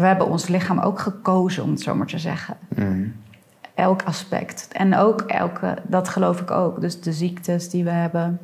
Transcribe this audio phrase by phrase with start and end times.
[0.00, 2.56] we hebben ons lichaam ook gekozen, om het zo maar te zeggen.
[2.74, 3.08] Mhm.
[3.74, 4.68] Elk aspect.
[4.72, 6.80] En ook elke, dat geloof ik ook.
[6.80, 8.40] Dus de ziektes die we hebben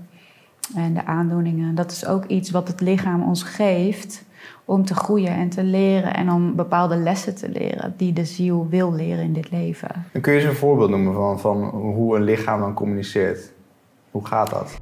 [0.77, 1.75] en de aandoeningen.
[1.75, 4.25] Dat is ook iets wat het lichaam ons geeft
[4.65, 6.15] om te groeien en te leren.
[6.15, 10.07] En om bepaalde lessen te leren die de ziel wil leren in dit leven.
[10.13, 13.53] En kun je eens een voorbeeld noemen van, van hoe een lichaam dan communiceert?
[14.11, 14.81] Hoe gaat dat?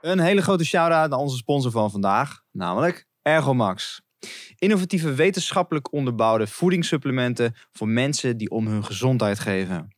[0.00, 4.00] Een hele grote shout-out naar onze sponsor van vandaag, namelijk Ergomax.
[4.58, 9.96] Innovatieve wetenschappelijk onderbouwde voedingssupplementen voor mensen die om hun gezondheid geven.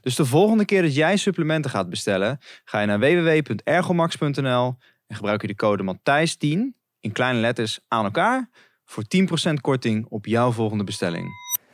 [0.00, 4.76] Dus de volgende keer dat jij supplementen gaat bestellen, ga je naar www.ergomax.nl
[5.06, 8.50] en gebruik je de code Matthijs10 in kleine letters aan elkaar
[8.84, 9.04] voor
[9.50, 11.28] 10% korting op jouw volgende bestelling.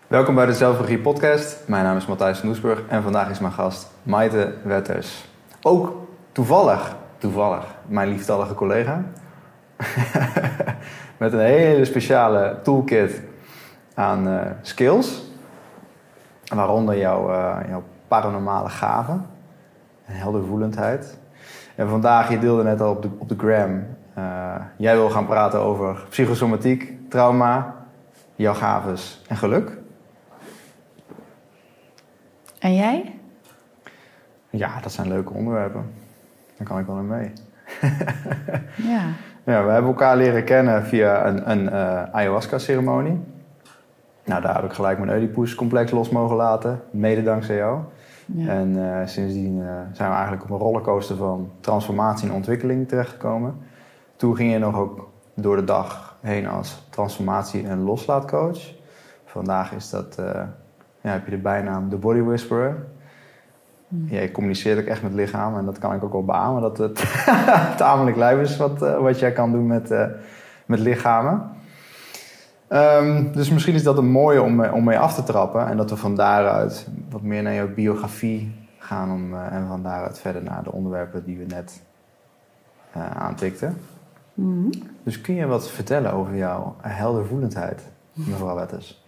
[0.07, 1.65] Welkom bij de Zelfregie Podcast.
[1.67, 5.25] Mijn naam is Matthijs van Doesburg en vandaag is mijn gast Maite Wetters.
[5.63, 9.03] Ook toevallig, toevallig, mijn lieftallige collega.
[11.19, 13.23] Met een hele speciale toolkit
[13.95, 15.27] aan eh, skills.
[16.55, 19.27] Waaronder jouw, eh, jouw paranormale gaven
[20.05, 21.19] en heldervoelendheid.
[21.75, 25.27] En vandaag, je deelde net al op de, op de gram, eh, jij wil gaan
[25.27, 27.75] praten over psychosomatiek, trauma,
[28.35, 29.77] jouw gaves en geluk.
[32.59, 33.15] En jij?
[34.51, 35.98] Ja, dat zijn leuke onderwerpen.
[36.59, 37.33] Daar kan ik wel in mee.
[38.77, 39.03] Ja.
[39.45, 43.21] Ja, we hebben elkaar leren kennen via een, een eh, ayahuasca-ceremonie.
[44.25, 47.81] Nou, daar heb ik gelijk mijn Oedipus-complex los mogen laten, mede dankzij jou.
[48.27, 48.49] ja.
[48.49, 53.55] En eh, sindsdien eh, zijn we eigenlijk op een rollercoaster van transformatie en ontwikkeling terechtgekomen.
[54.17, 58.59] Toen ging je nog ook door de dag heen als transformatie- en loslaatcoach.
[59.25, 60.15] Vandaag is dat,
[61.01, 62.87] ja, heb je de bijnaam de Body Whisperer.
[63.89, 66.63] Jij communiceert ook echt met lichaam en dat kan ik ook wel beamen.
[66.63, 67.05] Dat het
[67.77, 70.07] tamelijk lijf is wat, eh, wat jij kan doen met, eh,
[70.67, 71.51] met lichamen.
[72.69, 75.67] Ehm, dus misschien is dat een mooie om, mee- om mee af te trappen.
[75.69, 79.13] En dat we van daaruit wat meer naar jouw biografie gaan.
[79.13, 81.83] Om, eh, en van daaruit verder naar de onderwerpen die we net
[83.15, 83.77] aantikten.
[84.35, 84.71] Mhm.
[85.03, 89.03] Dus kun je wat vertellen over jouw heldervoelendheid, mevrouw Wetters?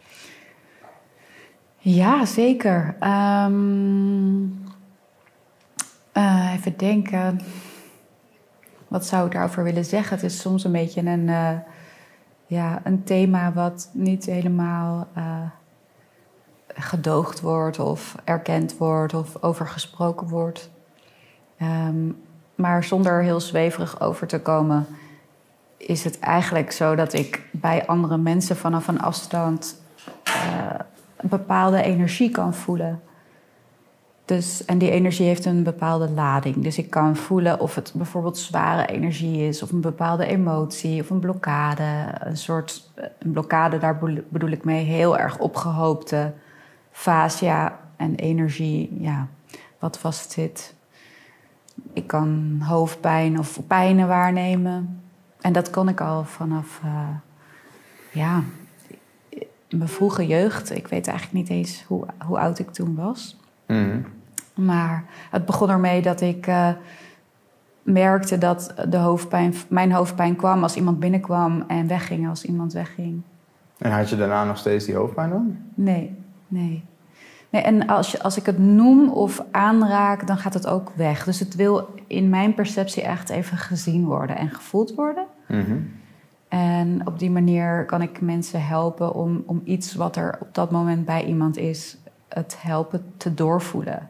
[1.78, 2.96] Ja, zeker.
[3.00, 4.42] Ehm,
[6.12, 7.40] eh, even denken.
[8.88, 10.16] Wat zou ik daarover willen zeggen?
[10.16, 11.56] Het is soms een beetje een, eh,
[12.46, 15.42] ja, een thema wat niet helemaal eh,
[16.68, 20.70] gedoogd wordt of erkend wordt of over gesproken wordt.
[21.58, 22.08] Ehm,
[22.54, 24.86] maar zonder er heel zweverig over te komen,
[25.76, 29.82] is het eigenlijk zo dat ik bij andere mensen vanaf een afstand
[31.16, 33.00] een bepaalde energie kan voelen.
[34.30, 36.62] Dus, en die energie heeft een bepaalde lading.
[36.62, 41.10] Dus ik kan voelen of het bijvoorbeeld zware energie is, of een bepaalde emotie, of
[41.10, 42.14] een blokkade.
[42.18, 43.98] Een soort een blokkade, daar
[44.28, 46.32] bedoel- ik mee heel erg opgehoopte
[46.90, 49.26] fascia en energie, ja,
[49.78, 50.74] wat vastzit.
[51.92, 55.02] Ik kan hoofdpijn of pijnen waarnemen.
[55.40, 57.08] En dat kon ik al vanaf, eh,
[58.12, 58.42] ja,
[59.70, 60.70] mijn vroege jeugd.
[60.76, 63.36] Ik weet eigenlijk niet eens hoe, hoe oud ik toen was.
[63.66, 64.00] Mhm.
[64.54, 66.68] Maar het begon ermee dat ik eh,
[67.82, 73.22] merkte dat de hoofdpijn, mijn hoofdpijn kwam als iemand binnenkwam en wegging als iemand wegging.
[73.78, 75.56] En had je daarna nog steeds die hoofdpijn dan?
[75.74, 76.16] Nee,
[76.48, 76.84] nee.
[77.50, 81.24] nee en als, je, als ik het noem of aanraak, dan gaat het ook weg.
[81.24, 85.26] Dus het wil in mijn perceptie echt even gezien worden en gevoeld worden.
[85.46, 85.76] Mhm.
[86.48, 90.70] En op die manier kan ik mensen helpen om, om iets wat er op dat
[90.70, 91.96] moment bij iemand is,
[92.28, 94.08] het helpen te doorvoelen.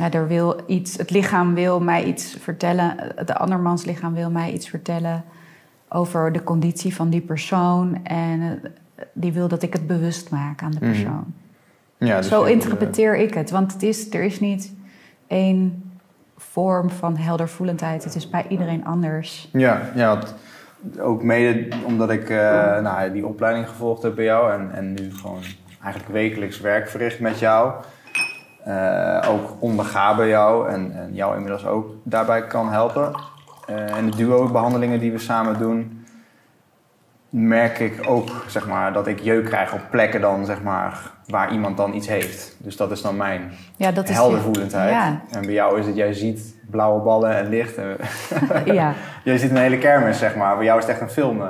[0.00, 4.52] Ja, er wil iets, het lichaam wil mij iets vertellen, de andermans lichaam wil mij
[4.52, 5.24] iets vertellen
[5.88, 8.04] over de conditie van die persoon.
[8.04, 10.90] En eh, die wil dat ik het bewust maak aan de Mhm.
[10.90, 11.24] persoon.
[11.98, 14.72] Ja, dus Zo interpreteer ik het, want het is, er is niet
[15.26, 15.82] één
[16.36, 18.04] vorm van heldervoelendheid.
[18.04, 19.48] Het is bij iedereen anders.
[19.52, 20.18] Ja, ja
[20.98, 25.12] ook mede omdat ik eh, nou, die opleiding gevolgd heb bij jou en, en nu
[25.14, 25.42] gewoon
[25.82, 27.72] eigenlijk wekelijks werk verricht met jou.
[28.64, 33.12] Eh, ook onderga bij jou en, en jou inmiddels ook daarbij kan helpen.
[33.66, 36.06] Eh, en de duo-behandelingen die we samen doen,
[37.28, 41.52] merk ik ook zeg maar, dat ik jeuk krijg op plekken dan, zeg maar, waar
[41.52, 42.56] iemand dan iets heeft.
[42.58, 44.90] Dus dat is dan mijn Ja, dat is heldervoelendheid.
[44.90, 47.76] Ja, En bij jou is het, jij ziet blauwe ballen en licht.
[47.76, 47.96] En
[48.74, 48.92] ja.
[49.24, 50.56] Jij ziet een hele kermis, zeg maar.
[50.56, 51.42] Bij jou is het echt een film.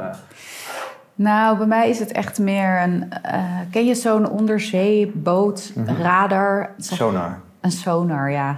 [1.23, 3.13] Nou, bij mij is het echt meer een.
[3.23, 6.71] eh, ken je zo'n onderzeeboot, radar?
[6.79, 7.41] Sonar.
[7.61, 8.57] Een sonar, ja.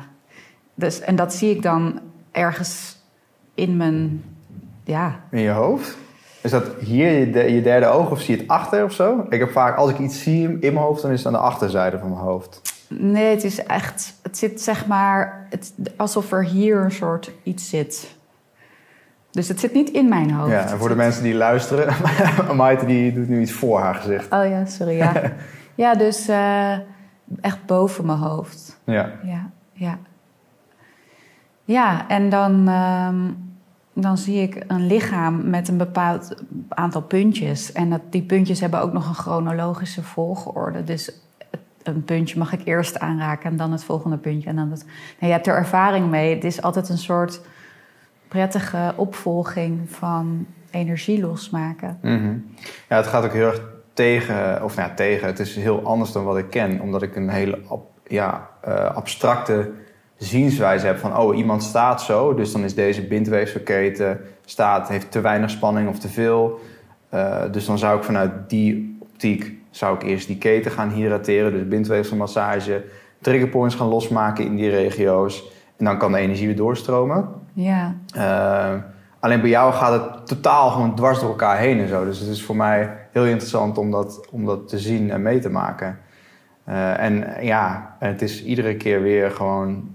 [0.74, 2.00] Dus, en dat zie ik dan
[2.30, 2.96] ergens
[3.54, 4.24] in mijn,
[4.84, 5.96] ja, In je hoofd?
[6.40, 9.26] Is dat hier je, de- je derde oog of zie je het achter of zo?
[9.28, 11.38] Ik heb vaak, als ik iets zie in mijn hoofd, dan is het aan de
[11.48, 12.60] achterzijde van mijn hoofd.
[12.88, 17.68] nee, het is echt, het zit zeg maar, het, alsof er hier een soort iets
[17.68, 18.14] zit.
[19.32, 20.50] Dus het zit niet in mijn hoofd.
[20.50, 21.94] Ja, en voor de mensen die luisteren,
[22.56, 24.32] Maite die doet nu iets voor haar gezicht.
[24.32, 25.12] Oh ja, sorry, ja.
[25.74, 26.72] ja, dus eh,
[27.40, 28.80] echt boven mijn hoofd.
[28.84, 29.10] Ja.
[29.22, 29.98] Ja, ja.
[31.64, 33.16] Ja, en dan, ehm,
[33.92, 36.34] dan zie ik een lichaam met een bepaald
[36.68, 37.72] aantal puntjes.
[37.72, 40.84] En dat, die puntjes hebben ook nog een chronologische volgorde.
[40.84, 41.12] Dus
[41.82, 44.48] een puntje mag ik eerst aanraken en dan het volgende puntje.
[44.48, 46.34] En dan het, nou, je hebt er ervaring mee.
[46.34, 47.40] Het is altijd een soort
[48.32, 51.98] prettige opvolging van energie losmaken.
[52.02, 52.36] Mhm.
[52.88, 53.62] Ja, het gaat ook heel erg
[53.92, 57.28] tegen, of nou tegen, het is heel anders dan wat ik ken, omdat ik een
[57.28, 57.58] hele
[58.06, 59.70] ja, eh, abstracte
[60.16, 65.20] zienswijze heb van, oh, iemand staat zo, dus dan is deze bindweefselketen, staat, heeft te
[65.20, 66.60] weinig spanning of te veel.
[67.08, 71.52] Eh, dus dan zou ik vanuit die optiek, zou ik eerst die keten gaan hydrateren,
[71.52, 72.84] dus bindweefselmassage,
[73.20, 75.50] triggerpoints gaan losmaken in die regio's.
[75.76, 77.41] En dan kan de energie weer doorstromen.
[77.52, 78.74] Ja, Uh,
[79.20, 82.04] alleen bij jou gaat het totaal gewoon dwars door elkaar heen en zo.
[82.04, 85.38] Dus het is voor mij heel interessant om dat, om dat te zien en mee
[85.38, 85.98] te maken.
[86.68, 89.90] Uh, en eh, ja, het is iedere keer weer gewoon...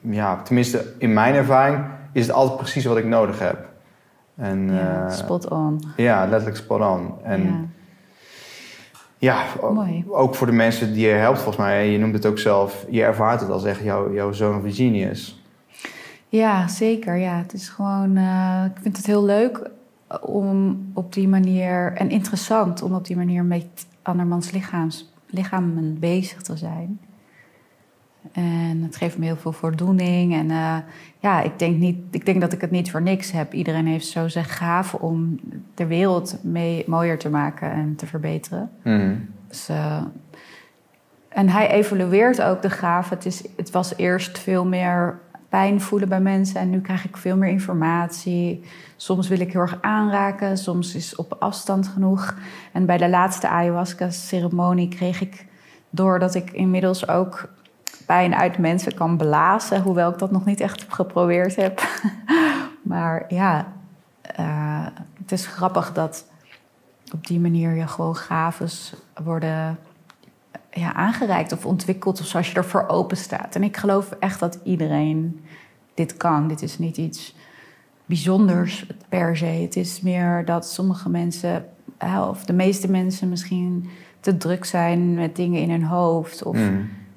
[0.00, 3.68] Ja, tenminste in mijn ervaring is het altijd precies wat ik nodig heb.
[4.36, 5.82] En, ja eh, spot on.
[5.96, 7.14] ja, letterlijk spot on.
[7.22, 7.64] En ja.
[9.18, 10.04] ja, ook, Mooi.
[10.08, 11.90] ook voor de mensen die je helpt volgens mij.
[11.90, 15.45] Je noemt het ook zelf, je ervaart het als echt jouw, jouw zoon Virginius.
[16.28, 17.16] Ja, zeker.
[17.16, 18.16] Ja, het is gewoon.
[18.16, 19.70] eh, ik vind het heel leuk
[20.20, 21.92] om op die manier.
[21.92, 27.00] En interessant om op die manier met andermans lichaams, lichamen bezig te zijn.
[28.32, 30.34] En het geeft me heel veel voldoening.
[30.34, 30.76] En eh,
[31.18, 33.52] ja, ik denk, niet, ik denk dat ik het niet voor niks heb.
[33.52, 35.40] Iedereen heeft zo zijn gave om
[35.74, 38.70] de wereld mee, mooier te maken en te verbeteren.
[38.82, 39.14] Mhm.
[39.48, 40.02] Dus, eh,
[41.28, 43.14] en hij evalueert ook de gave.
[43.14, 45.18] Het, is, het was eerst veel meer
[45.56, 48.64] pijn voelen bij mensen en nu krijg ik veel meer informatie.
[48.96, 52.34] Soms wil ik heel erg aanraken, soms is op afstand genoeg.
[52.72, 55.46] En bij de laatste ayahuasca-ceremonie kreeg ik
[55.90, 57.48] door dat ik inmiddels ook
[58.06, 61.82] pijn uit mensen kan blazen, hoewel ik dat nog niet echt geprobeerd heb.
[62.92, 63.72] maar ja,
[64.20, 64.86] eh,
[65.18, 66.26] het is grappig dat
[67.14, 68.94] op die manier je gewoon gaves
[69.24, 69.78] worden
[70.80, 73.54] ja, aangereikt of ontwikkeld of zoals je ervoor open staat.
[73.54, 75.40] En ik geloof echt dat iedereen
[75.94, 76.48] dit kan.
[76.48, 77.34] Dit is niet iets
[78.06, 79.44] bijzonders per se.
[79.46, 81.64] Het is meer dat sommige mensen,
[82.28, 83.88] of de meeste mensen misschien
[84.20, 86.74] te druk zijn met dingen in hun hoofd of Mhm.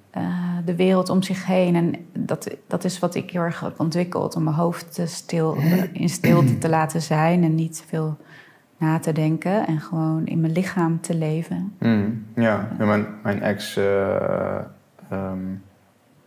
[0.09, 0.23] eh,
[0.65, 1.75] de wereld om zich heen.
[1.75, 5.57] En dat, dat is wat ik heel erg heb ontwikkeld, om mijn hoofd te stil,
[5.94, 8.17] in stilte te laten zijn en niet veel
[8.80, 11.74] na te denken en gewoon in mijn lichaam te leven.
[11.80, 14.56] Mm, ja, Ja, mijn, mijn ex eh,
[15.10, 15.46] ehm,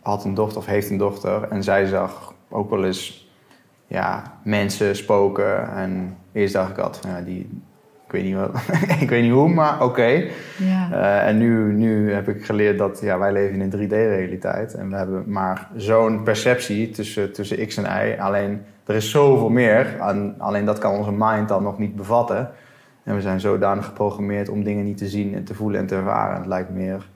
[0.01, 3.31] had een dochter of heeft een dochter en zij zag ook wel eens
[3.87, 5.75] ja, mensen spoken.
[5.75, 7.39] En eerst dacht ik altijd ja, die,
[8.05, 8.49] ik weet niet, wat,
[9.01, 10.23] ik weet niet hoe, maar oké.
[10.57, 10.91] Ja.
[10.91, 14.89] Eh, en nu, nu heb ik geleerd dat ja, wij leven in een 3D-realiteit en
[14.89, 18.19] we hebben maar zo'n perceptie tussen, tussen X en Y.
[18.19, 22.51] Alleen er is zoveel meer, en alleen dat kan onze mind dan nog niet bevatten.
[23.03, 25.95] En we zijn zodanig geprogrammeerd om dingen niet te zien en te voelen en te
[25.95, 26.37] ervaren.
[26.37, 27.09] Het lijkt meer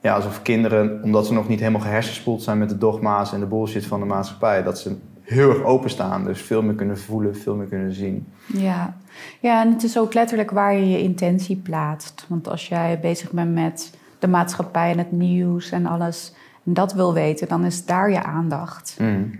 [0.00, 3.46] ja, alsof kinderen, omdat ze nog niet helemaal gehersenspoeld zijn met de dogma's en de
[3.46, 6.24] bullshit van de maatschappij, dat ze heel erg openstaan.
[6.24, 8.26] Dus veel meer kunnen voelen, veel meer kunnen zien.
[8.46, 8.96] Ja.
[9.40, 12.24] ja, en het is ook letterlijk waar je je intentie plaatst.
[12.28, 16.34] Want als jij bezig bent met de maatschappij en het nieuws en alles,
[16.72, 18.96] dat wil weten, dan is daar je aandacht.
[19.00, 19.30] Mm.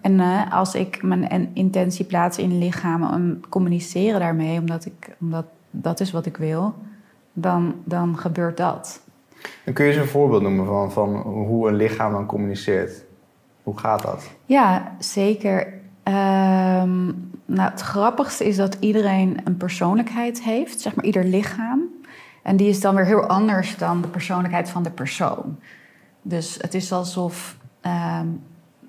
[0.00, 5.16] En eh, als ik mijn en- intentie plaats in lichamen en communiceren daarmee, omdat, ik,
[5.20, 6.74] omdat dat is wat ik wil,
[7.32, 9.00] dan, dan gebeurt dat.
[9.64, 13.04] En kun je eens een voorbeeld noemen van, van hoe een lichaam dan communiceert?
[13.62, 14.30] Hoe gaat dat?
[14.44, 15.74] Ja, zeker.
[16.02, 17.04] Ehm,
[17.44, 21.80] nou, het grappigste is dat iedereen een persoonlijkheid heeft, zeg maar ieder lichaam.
[22.42, 25.58] En die is dan weer heel anders dan de persoonlijkheid van de persoon.
[26.28, 28.26] Dus het is alsof ehm,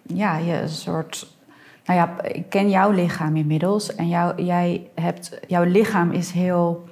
[0.02, 1.38] ja, je een soort.
[1.86, 3.96] Nou ja, ik ken jouw lichaam inmiddels.
[3.96, 6.90] En jou, jij hebt, jouw lichaam is heel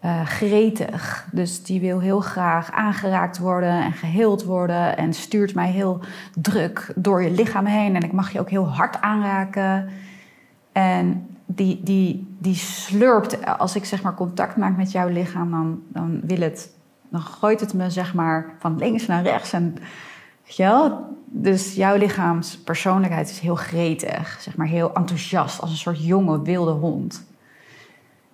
[0.00, 1.28] eh, gretig.
[1.32, 4.96] Dus die wil heel graag aangeraakt worden en geheeld worden.
[4.96, 6.00] En stuurt mij heel
[6.34, 7.94] druk door je lichaam heen.
[7.96, 9.88] En ik mag je ook heel hard aanraken.
[10.72, 15.82] En die, die, die slurpt, als ik zeg maar contact maak met jouw lichaam, dan,
[15.88, 16.70] dan wil het,
[17.12, 19.52] dan gooit het me zeg maar van links naar rechts.
[19.52, 19.76] En
[20.52, 21.16] Weet je wel?
[21.24, 26.70] Dus jouw lichaamspersoonlijkheid is heel gretig, zeg maar heel enthousiast, als een soort jonge wilde
[26.70, 27.24] hond.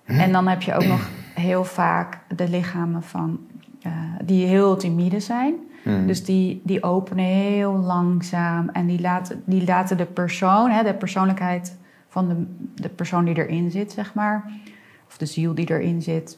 [0.03, 3.39] En dan heb je ook nog heel vaak de lichamen van
[3.81, 3.91] eh,
[4.23, 5.55] die heel timide zijn.
[5.83, 6.05] Mhm.
[6.07, 10.93] Dus die, die openen heel langzaam en die laten, die laten de persoon, hè, de
[10.93, 12.45] persoonlijkheid van de,
[12.81, 14.51] de persoon die erin zit, zeg maar,
[15.07, 16.37] of de ziel die erin zit,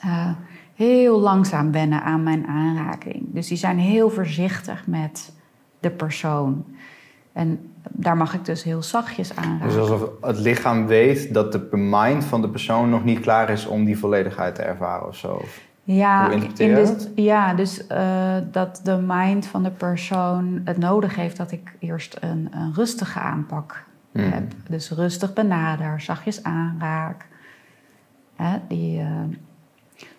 [0.00, 0.30] eh,
[0.76, 3.24] heel langzaam wennen aan mijn aanraking.
[3.26, 5.32] Dus die zijn heel voorzichtig met
[5.80, 6.64] de persoon.
[7.32, 9.66] En daar mag ik dus heel zachtjes aanraken.
[9.68, 13.66] Dus alsof het lichaam weet dat de mind van de persoon nog niet klaar is
[13.66, 15.42] om die volledigheid te ervaren of zo.
[15.82, 17.10] Ja, in dat?
[17.14, 22.16] ja dus eh, dat de mind van de persoon het nodig heeft dat ik eerst
[22.20, 23.84] een, een rustige aanpak
[24.16, 24.30] Mhm.
[24.30, 24.52] heb.
[24.68, 27.26] Dus rustig benader, zachtjes aanraak.
[28.36, 29.06] Hè, die, eh,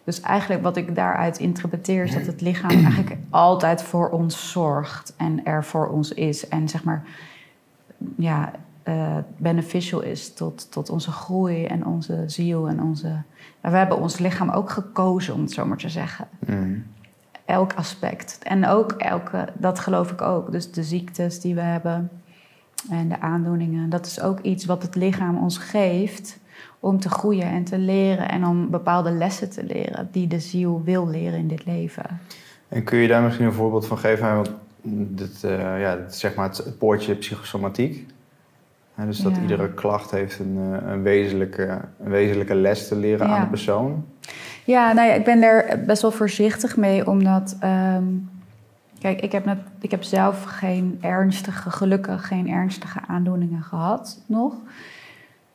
[0.03, 5.13] dus eigenlijk wat ik daaruit interpreteer is dat het lichaam eigenlijk altijd voor ons zorgt
[5.17, 6.47] en er voor ons is.
[6.47, 7.03] En zeg maar,
[8.15, 8.51] ja,
[8.83, 13.07] eh, beneficial is tot, tot onze groei en onze ziel en onze...
[13.61, 16.27] En we hebben ons lichaam ook gekozen, om het zo maar te zeggen.
[16.39, 16.79] Mhm.
[17.45, 18.39] Elk aspect.
[18.43, 20.51] En ook elke, dat geloof ik ook.
[20.51, 22.09] Dus de ziektes die we hebben
[22.89, 23.89] en de aandoeningen.
[23.89, 26.39] Dat is ook iets wat het lichaam ons geeft
[26.79, 28.29] om te groeien en te leren.
[28.29, 32.03] En om bepaalde lessen te leren die de ziel wil leren in dit leven.
[32.67, 34.35] En kun je daar misschien een voorbeeld van geven?
[34.35, 34.51] Want
[35.17, 38.05] dit, eh, ja, dit is zeg maar het, poortje psychosomatiek.
[38.95, 39.41] Hè, dus dat Ja.
[39.41, 43.35] iedere klacht heeft een, eh, een, wezenlijke, een wezenlijke les te leren Ja.
[43.35, 44.05] aan de persoon.
[44.63, 47.55] Ja, nou ja, ik ben daar best wel voorzichtig mee, omdat.
[47.59, 48.03] ehm,
[48.99, 54.53] kijk, ik heb, net, ik heb zelf geen ernstige, gelukkig geen ernstige aandoeningen gehad nog.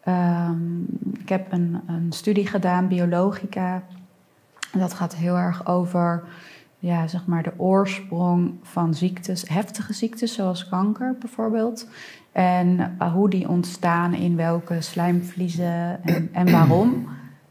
[0.04, 0.82] Ehm,
[1.18, 3.82] ik heb een, een studie gedaan, biologica.
[4.72, 6.24] Dat gaat heel erg over
[6.82, 11.88] ja, zeg maar de oorsprong van ziektes, heftige ziektes zoals kanker bijvoorbeeld.
[12.32, 17.08] En eh, hoe die ontstaan, in welke slijmvliezen en, en waarom.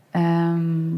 [0.09, 0.97] Ehm,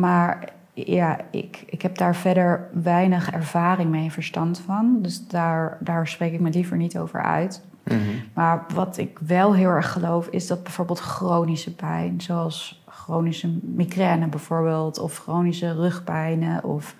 [0.00, 4.98] maar ja, ik, ik heb daar verder weinig ervaring mee en verstand van.
[5.02, 7.62] Dus daar, daar spreek ik me liever niet over uit.
[7.88, 8.00] Mhm.
[8.34, 14.26] Maar wat ik wel heel erg geloof, is dat bijvoorbeeld chronische pijn, zoals chronische migraine
[14.26, 16.94] bijvoorbeeld, of chronische rugpijnen, of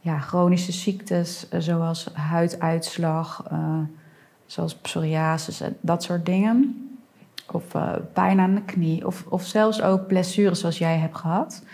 [0.00, 3.78] ja, chronische ziektes, eh, zoals huiduitslag, eh,
[4.46, 6.88] zoals psoriasis en dat soort dingen.
[7.50, 11.64] Of eh, pijn aan de knie, of, of zelfs ook blessures zoals jij hebt gehad.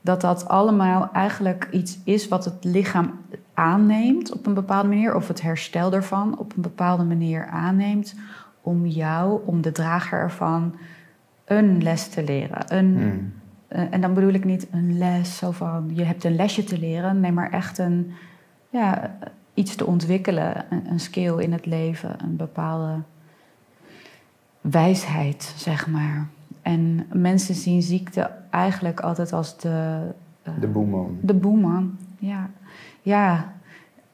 [0.00, 3.20] Dat dat allemaal eigenlijk iets is wat het lichaam
[3.58, 8.14] aanneemt op een bepaalde manier, of het herstel ervan op een bepaalde manier aanneemt,
[8.60, 10.74] om jou, om de drager ervan,
[11.44, 12.76] een les te leren.
[12.76, 13.06] Een, Mhm.
[13.68, 16.78] eh, en dan bedoel ik niet een les, zo van je hebt een lesje te
[16.78, 18.12] leren, nee, maar echt een,
[18.70, 19.16] ja,
[19.54, 22.94] iets te ontwikkelen, een, een skill in het leven, een bepaalde
[24.60, 26.26] wijsheid, zeg maar.
[26.62, 29.98] En mensen zien ziekte eigenlijk altijd als de,
[30.42, 31.18] eh, De boeman.
[31.20, 32.50] de boeman, ja.
[33.08, 33.56] Ja,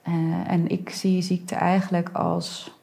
[0.03, 2.79] Eh, en ik zie ziekte eigenlijk als...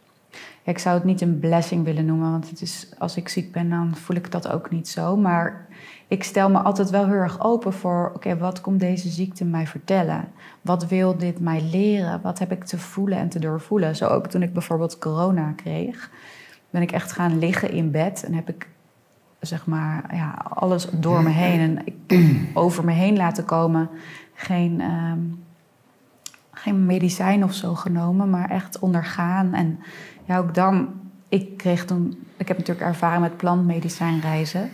[0.63, 3.69] ik zou het niet een blessing willen noemen, want het is, als ik ziek ben,
[3.69, 5.17] dan voel ik dat ook niet zo.
[5.17, 5.67] Maar
[6.07, 8.11] ik stel me altijd wel heel erg open voor...
[8.15, 10.27] oké, wat komt deze ziekte mij vertellen?
[10.61, 12.21] Wat wil dit mij leren?
[12.21, 13.95] Wat heb ik te voelen en te doorvoelen?
[13.95, 16.11] Zo ook toen ik bijvoorbeeld corona kreeg...
[16.69, 18.67] ben ik echt gaan liggen in bed en heb ik
[19.39, 22.19] zeg maar, ja, alles door me heen en ik
[22.53, 23.89] over me heen laten komen.
[24.33, 25.19] Geen, ehm,
[26.61, 29.53] geen medicijn of zo genomen, maar echt ondergaan.
[29.53, 29.79] En
[30.25, 30.89] ja, ook dan,
[31.29, 34.69] ik kreeg toen, ik heb natuurlijk ervaring met plantmedicijnreizen.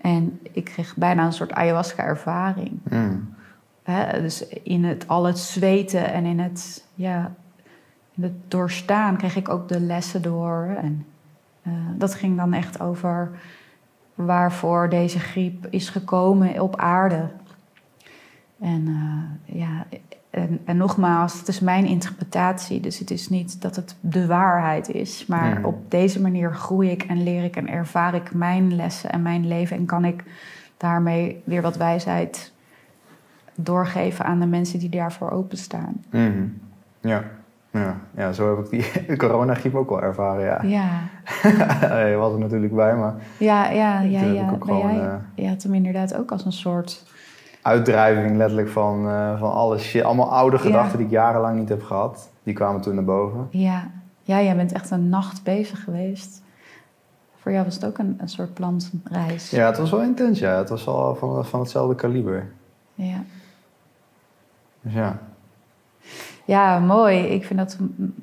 [0.00, 2.78] En ik kreeg bijna een soort ayahuasca-ervaring.
[3.82, 7.34] Hè, dus in het, al het zweten en in het, ja,
[8.14, 10.76] in het doorstaan kreeg ik ook de lessen door.
[10.82, 11.06] En
[11.62, 13.30] eh, dat ging dan echt over
[14.14, 17.30] waarvoor deze griep is gekomen op aarde.
[18.60, 19.86] En eh, ja,
[20.30, 24.88] en, en nogmaals, het is mijn interpretatie, dus het is niet dat het de waarheid
[24.88, 25.26] is.
[25.26, 29.22] Maar op deze manier groei ik en leer ik en ervaar ik mijn lessen en
[29.22, 29.76] mijn leven.
[29.76, 30.24] En kan ik
[30.76, 32.52] daarmee weer wat wijsheid
[33.54, 36.04] doorgeven aan de mensen die daarvoor openstaan.
[36.10, 36.46] Mhm.
[37.00, 37.24] Ja.
[37.72, 37.96] Ja.
[38.16, 40.62] ja, zo heb ik die coronagriep ook wel ervaren, ja.
[40.62, 44.22] Ja, Je was er natuurlijk bij, maar ja, ja, ja.
[44.22, 44.48] Ja.
[44.60, 47.04] gewoon, jij, eh, je had hem inderdaad ook als een soort...
[47.62, 50.02] uitdrijving letterlijk van, eh, van alle shit.
[50.04, 50.62] Allemaal oude Ja.
[50.62, 52.30] gedachten die ik jarenlang niet heb gehad.
[52.42, 53.48] Die kwamen toen naar boven.
[53.50, 53.90] Ja,
[54.22, 56.42] ja jij bent echt een nacht bezig geweest.
[57.36, 59.50] Voor jou was het ook een, een soort plantreis.
[59.50, 60.56] Ja, het was wel intens, ja.
[60.56, 62.52] Het was al van, van hetzelfde kaliber.
[62.94, 63.22] ja.
[64.82, 65.18] Dus ja.
[66.44, 67.18] Ja, mooi.
[67.18, 67.76] Ik vind dat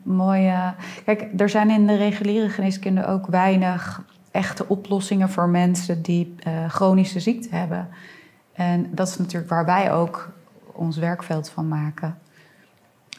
[0.04, 0.48] mooi.
[0.48, 0.70] eh.
[1.06, 4.02] Kijk, er zijn in de reguliere geneeskunde ook weinig
[4.32, 7.88] echte oplossingen voor mensen die eh, chronische ziekte hebben.
[8.58, 10.30] En dat is natuurlijk waar wij ook
[10.72, 12.18] ons werkveld van maken.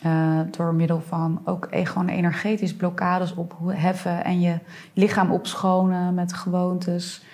[0.02, 4.58] Eh, door middel van ook e- gewoon energetisch blokkades opheffen en je
[4.92, 7.24] lichaam opschonen met gewoontes.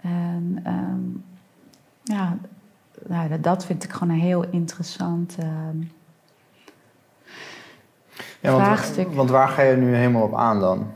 [0.00, 1.00] En ehm,
[2.02, 2.36] ja,
[3.06, 5.36] nou, dat- vind ik gewoon een heel interessant.
[5.38, 5.78] ehm,
[8.40, 9.12] Ja, want, Vraagstuk.
[9.14, 10.86] want waar ga je nu helemaal op aan dan?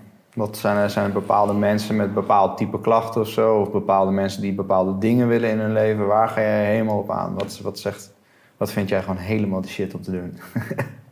[0.40, 3.60] Wat zijn er, zijn bepaalde mensen met bepaald type klachten of zo?
[3.60, 6.06] Of bepaalde mensen die bepaalde dingen willen in hun leven?
[6.06, 7.34] Waar ga je helemaal op aan?
[7.34, 8.12] Wat, wat, zegt,
[8.56, 10.38] wat vind jij gewoon helemaal de shit om te doen?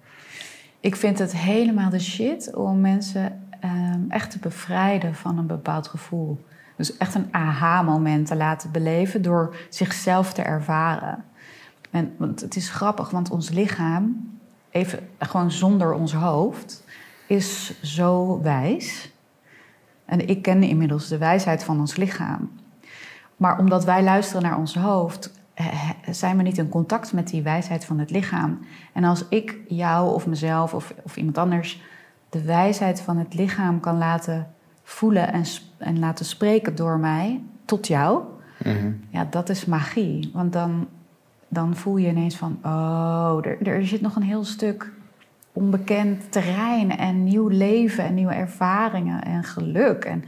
[0.80, 5.88] Ik vind het helemaal de shit om mensen ehm, echt te bevrijden van een bepaald
[5.88, 6.44] gevoel.
[6.76, 11.24] Dus echt een aha-moment te laten beleven door zichzelf te ervaren.
[11.90, 14.30] En want het is grappig, want ons lichaam,
[14.70, 16.84] even gewoon zonder ons hoofd,
[17.26, 19.16] is zo wijs.
[20.08, 22.50] En ik ken inmiddels de wijsheid van ons lichaam.
[23.36, 25.32] Maar omdat wij luisteren naar ons hoofd,
[26.10, 28.58] zijn we niet in contact met die wijsheid van het lichaam.
[28.92, 31.82] En als ik jou of mezelf of, of iemand anders
[32.28, 34.46] de wijsheid van het lichaam kan laten
[34.82, 35.44] voelen en,
[35.76, 38.22] en laten spreken door mij tot jou,
[39.10, 40.30] ja, dat is magie.
[40.32, 40.88] Want dan,
[41.48, 44.92] dan voel je ineens van, oh, er, er zit nog een heel stuk
[45.52, 50.04] onbekend terrein en nieuw leven en nieuwe ervaringen en geluk.
[50.04, 50.24] En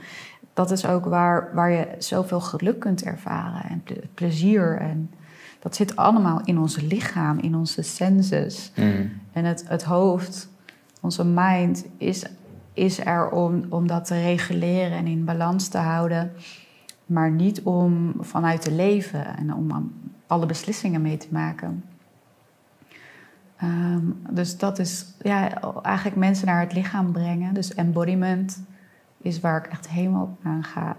[0.54, 4.76] dat is ook waar, waar je zoveel geluk kunt ervaren en ple- plezier.
[4.76, 5.10] En
[5.58, 8.72] dat zit allemaal in ons lichaam, in onze senses.
[9.32, 10.48] En het, het hoofd,
[11.00, 12.24] onze mind, is,
[12.72, 16.32] is er om, om dat te reguleren en in balans te houden.
[17.06, 19.92] Maar niet om vanuit te leven en om
[20.26, 21.84] alle beslissingen mee te maken.
[23.60, 27.54] Ehm, dus dat is ja, eigenlijk mensen naar het lichaam brengen.
[27.54, 28.62] Dus embodiment
[29.18, 30.96] is waar ik echt helemaal op aan ga.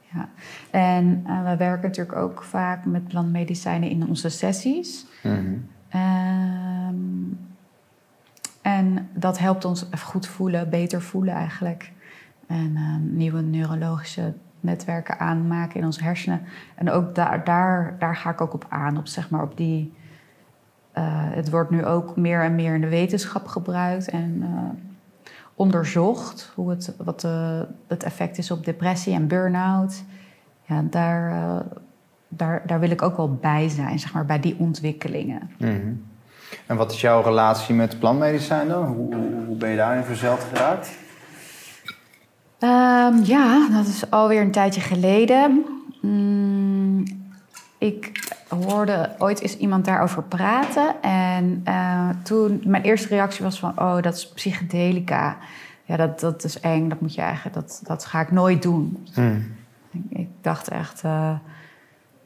[0.00, 0.28] Ja.
[0.70, 5.06] En eh, we werken natuurlijk ook vaak met plantmedicijnen in onze sessies.
[5.88, 6.94] Ehm,
[8.62, 11.92] en dat helpt ons even goed voelen, beter voelen eigenlijk.
[12.46, 16.42] En eh, nieuwe neurologische netwerken aanmaken in onze hersenen.
[16.74, 19.92] En ook daar, daar, daar ga ik ook op aan, op zeg maar op die.
[20.92, 26.52] Eh, het wordt nu ook meer en meer in de wetenschap gebruikt en eh, onderzocht
[26.54, 30.02] hoe het, wat de, het effect is op depressie en burn-out.
[30.62, 31.66] Ja, daar, eh,
[32.28, 35.50] daar, daar wil ik ook wel bij zijn, zeg maar, bij die ontwikkelingen.
[36.66, 38.84] En wat is jouw relatie met plantmedicijn dan?
[38.84, 40.90] Hoe, hoe, hoe ben je daarin verzeld geraakt?
[42.58, 45.64] Ehm, ja, dat is alweer een tijdje geleden.
[46.00, 46.71] Mm,
[47.82, 51.02] ik hoorde ooit eens iemand daarover praten.
[51.02, 55.36] En eh, toen, mijn eerste reactie was van, oh, dat is psychedelica.
[55.84, 59.06] Ja, dat, dat is eng, dat moet je eigenlijk, dat, dat ga ik nooit doen.
[59.90, 61.34] Ik, ik dacht echt, eh,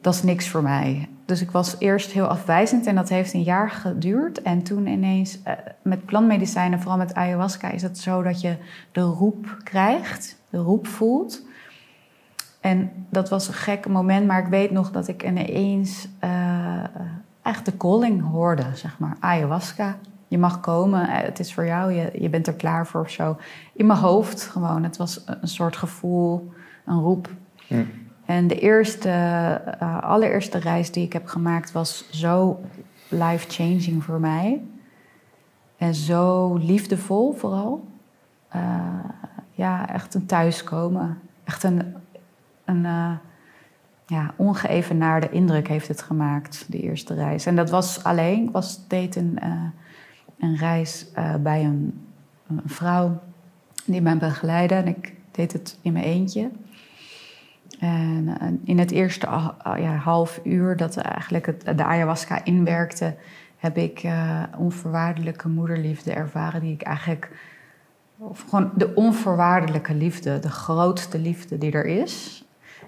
[0.01, 1.09] dat is niks voor mij.
[1.25, 4.41] Dus ik was eerst heel afwijzend en dat heeft een jaar geduurd.
[4.41, 8.55] En toen ineens, eh, met plantmedicijnen, vooral met ayahuasca, is het zo dat je
[8.91, 11.45] de roep krijgt, de roep voelt.
[12.67, 16.83] En dat was een gek moment, maar ik weet nog dat ik ineens eh
[17.47, 19.17] echt de calling hoorde, zeg maar.
[19.19, 23.01] Ayahuasca, je mag komen, eh, het is voor jou, je, je bent er klaar voor
[23.01, 23.37] of zo.
[23.73, 26.51] In mijn hoofd gewoon, het was een soort gevoel,
[26.85, 27.29] een roep.
[28.25, 32.59] En de eerste, eh, allereerste reis die ik heb gemaakt was zo
[33.07, 34.61] life-changing voor mij.
[35.77, 37.87] En zo liefdevol vooral.
[39.51, 41.19] Ja, echt een thuiskomen.
[41.43, 41.95] Echt een,
[42.67, 43.11] een eh,
[44.05, 47.45] ja, ongeëvenaarde indruk heeft het gemaakt, die eerste reis.
[47.45, 48.43] En dat was alleen.
[48.43, 49.63] Ik was, deed een, eh,
[50.39, 52.07] een reis eh, bij een,
[52.47, 53.19] een vrouw
[53.85, 54.75] die mij begeleidde.
[54.75, 56.49] En ik deed het in mijn eentje.
[57.79, 59.27] En in het eerste
[59.63, 63.15] ja, half uur dat eigenlijk het, de ayahuasca inwerkte,
[63.57, 64.07] heb ik
[64.57, 67.31] onvoorwaardelijke moederliefde ervaren, die ik eigenlijk.
[68.17, 72.46] Of gewoon de onvoorwaardelijke liefde, de grootste liefde die er is.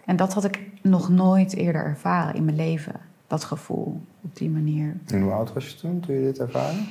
[0.09, 2.93] En dat had ik nog nooit eerder ervaren in mijn leven,
[3.27, 4.97] dat gevoel op die manier.
[5.05, 6.87] En hoe oud was je toen, toen je dit ervaren?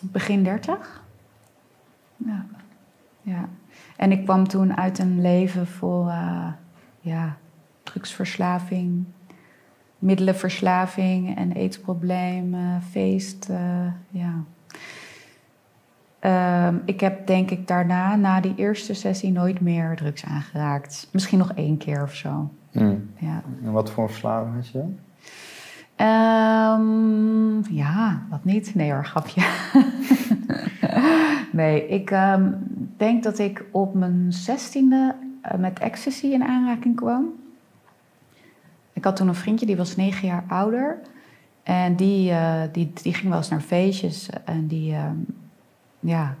[0.00, 1.02] Begin 30.
[2.16, 2.46] Ja.
[3.22, 3.48] ja.
[3.96, 6.52] En ik kwam toen uit een leven vol eh,
[7.00, 7.36] ja,
[7.82, 9.04] drugsverslaving,
[9.98, 13.48] middelenverslaving en eetproblemen, feest.
[14.10, 14.44] ja.
[16.24, 21.08] Ehm, ik heb denk ik daarna, na die eerste sessie, nooit meer drugs aangeraakt.
[21.12, 22.50] Misschien nog één keer of zo.
[23.18, 23.42] Ja.
[23.64, 24.98] En wat voor verslaving had je dan?
[25.96, 28.74] Ehm, ja, wat niet?
[28.74, 29.42] Nee hoor, grapje.
[31.60, 32.52] nee, ik ehm,
[32.96, 37.24] denk dat ik op mijn zestiende uh, met ecstasy in aanraking kwam.
[38.92, 40.98] Ik had toen een vriendje, die was negen jaar ouder.
[41.62, 44.28] En die, uh, die, die ging wel eens naar feestjes.
[44.44, 44.94] En die,
[46.04, 46.34] ja,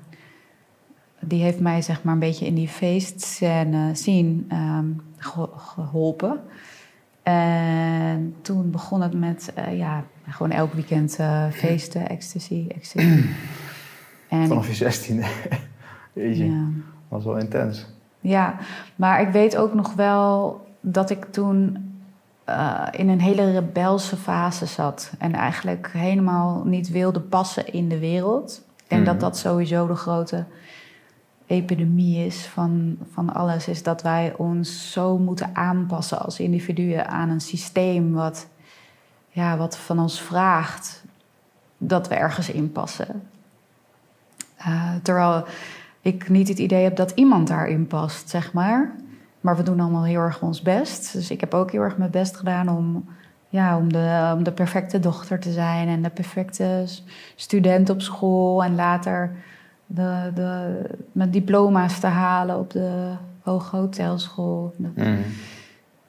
[1.20, 4.50] die heeft mij zeg maar een beetje in die feestscène zien
[5.56, 6.40] geholpen.
[7.24, 13.06] En toen begon het met, uh, ja, gewoon elk weekend uh, feesten, ecstasy, ecstasy.
[14.28, 15.26] en Vanaf je zestiende.
[16.12, 16.64] Jeetje, ja.
[17.08, 17.86] was wel intens.
[18.20, 18.56] Ja,
[18.96, 21.92] maar ik weet ook nog wel dat ik toen
[22.48, 25.12] uh, in een hele rebelse fase zat.
[25.18, 28.63] En eigenlijk helemaal niet wilde passen in de wereld.
[28.88, 29.04] En mm.
[29.04, 30.44] dat dat sowieso de grote
[31.46, 37.28] epidemie is van, van alles, is dat wij ons zo moeten aanpassen als individuen aan
[37.28, 38.46] een systeem wat,
[39.28, 41.04] ja, wat van ons vraagt
[41.78, 43.22] dat we ergens inpassen.
[44.58, 45.44] Uh, terwijl
[46.00, 48.94] ik niet het idee heb dat iemand daarin past, zeg maar.
[49.40, 51.12] Maar we doen allemaal heel erg ons best.
[51.12, 53.04] Dus ik heb ook heel erg mijn best gedaan om,
[53.54, 56.84] ja, om, de, om de perfecte dochter te zijn en de perfecte
[57.34, 58.64] student op school.
[58.64, 59.36] En later
[59.86, 60.80] de, de,
[61.12, 63.12] mijn diploma's te halen op de
[63.42, 64.74] Hoge Hotelschool.
[64.76, 65.18] Mm.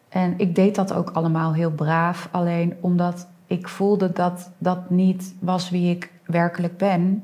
[0.09, 2.29] En ik deed dat ook allemaal heel braaf.
[2.31, 7.23] Alleen omdat ik voelde dat dat niet was wie ik werkelijk ben.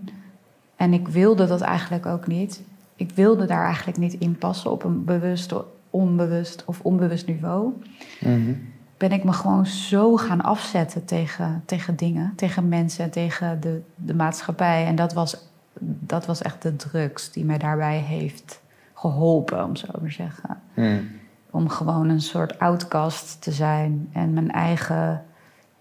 [0.75, 2.63] En ik wilde dat eigenlijk ook niet.
[2.95, 5.53] Ik wilde daar eigenlijk niet in passen op een bewust,
[5.89, 7.73] onbewust of onbewust niveau.
[8.19, 8.69] Mm
[9.01, 14.13] Ben ik me gewoon zo gaan afzetten tegen, tegen dingen, tegen mensen, tegen de, de
[14.13, 14.85] maatschappij.
[14.85, 15.49] En dat was
[15.83, 18.61] dat was echt de drugs die mij daarbij heeft
[18.93, 20.61] geholpen, om zo maar te zeggen.
[20.73, 21.09] Hmm.
[21.49, 25.23] Om gewoon een soort outcast te zijn en mijn eigen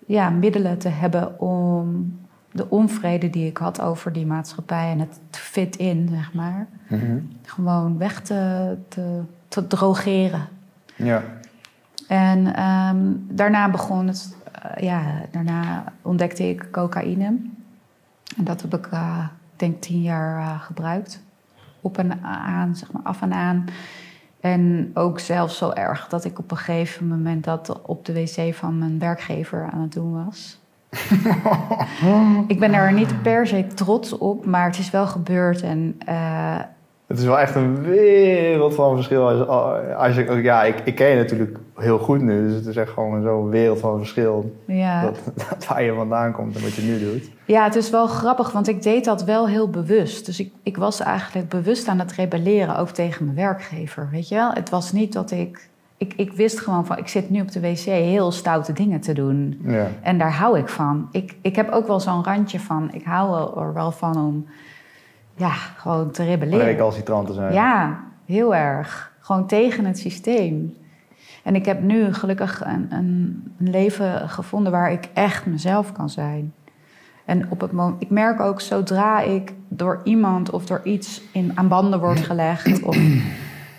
[0.07, 2.19] ja, middelen te hebben om
[2.53, 7.29] de onvrede die ik had over die maatschappij en het fit in, zeg maar, hmm.
[7.43, 10.49] gewoon weg te, te, te drogeren.
[10.97, 11.23] Ja.
[12.11, 17.25] En ehm, daarna begon het, uh, ja, daarna ontdekte ik cocaïne.
[18.37, 21.23] En dat heb ik uh, denk tien jaar uh, gebruikt.
[21.81, 23.65] Op en aan, zeg maar af en aan.
[24.41, 28.55] En ook zelfs zo erg dat ik op een gegeven moment dat op de wc
[28.55, 30.61] van mijn werkgever aan het doen was.
[32.53, 35.63] ik ben er niet per se trots op, maar het is wel gebeurd.
[35.63, 36.61] En uh,
[37.11, 39.29] het is wel echt een wereld van verschil.
[39.29, 39.47] Als,
[39.97, 42.91] als je, ja, ik, ik ken je natuurlijk heel goed nu, dus het is echt
[42.91, 44.57] gewoon zo'n wereld van verschil.
[44.65, 45.03] Ja.
[45.03, 45.19] Dat,
[45.49, 47.31] dat, waar je vandaan komt en wat je nu doet.
[47.45, 50.27] Ja, het is wel grappig, want ik deed dat wel heel bewust.
[50.27, 54.09] Dus ik, ik was eigenlijk bewust aan het rebelleren, ook tegen mijn werkgever.
[54.11, 54.53] Weet je wel?
[54.53, 55.69] Het was niet dat ik.
[55.97, 59.13] Ik, ik wist gewoon van, ik zit nu op de wc heel stoute dingen te
[59.13, 59.61] doen.
[59.65, 59.87] Ja.
[60.03, 61.09] En daar hou ik van.
[61.13, 64.47] Ik, ik heb ook wel zo'n randje van, ik hou er wel van om
[65.41, 66.65] ja, gewoon te rebelleren.
[66.65, 67.53] Recalcitrant te zijn.
[67.53, 69.13] Ja, heel erg.
[69.21, 70.77] Gewoon tegen het systeem.
[71.43, 76.55] En ik heb nu gelukkig een, een, leven gevonden waar ik echt mezelf kan zijn.
[77.25, 81.53] En op het moment, ik merk ook zodra ik door iemand of door iets in,
[81.55, 82.97] aan banden word gelegd, of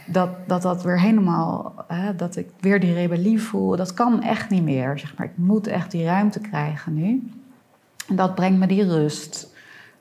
[0.05, 4.49] dat, dat dat weer helemaal, hè, dat ik weer die rebellie voel, dat kan echt
[4.49, 4.99] niet meer.
[4.99, 5.27] Zeg maar.
[5.27, 7.31] Ik moet echt die ruimte krijgen nu.
[8.07, 9.50] En dat brengt me die rust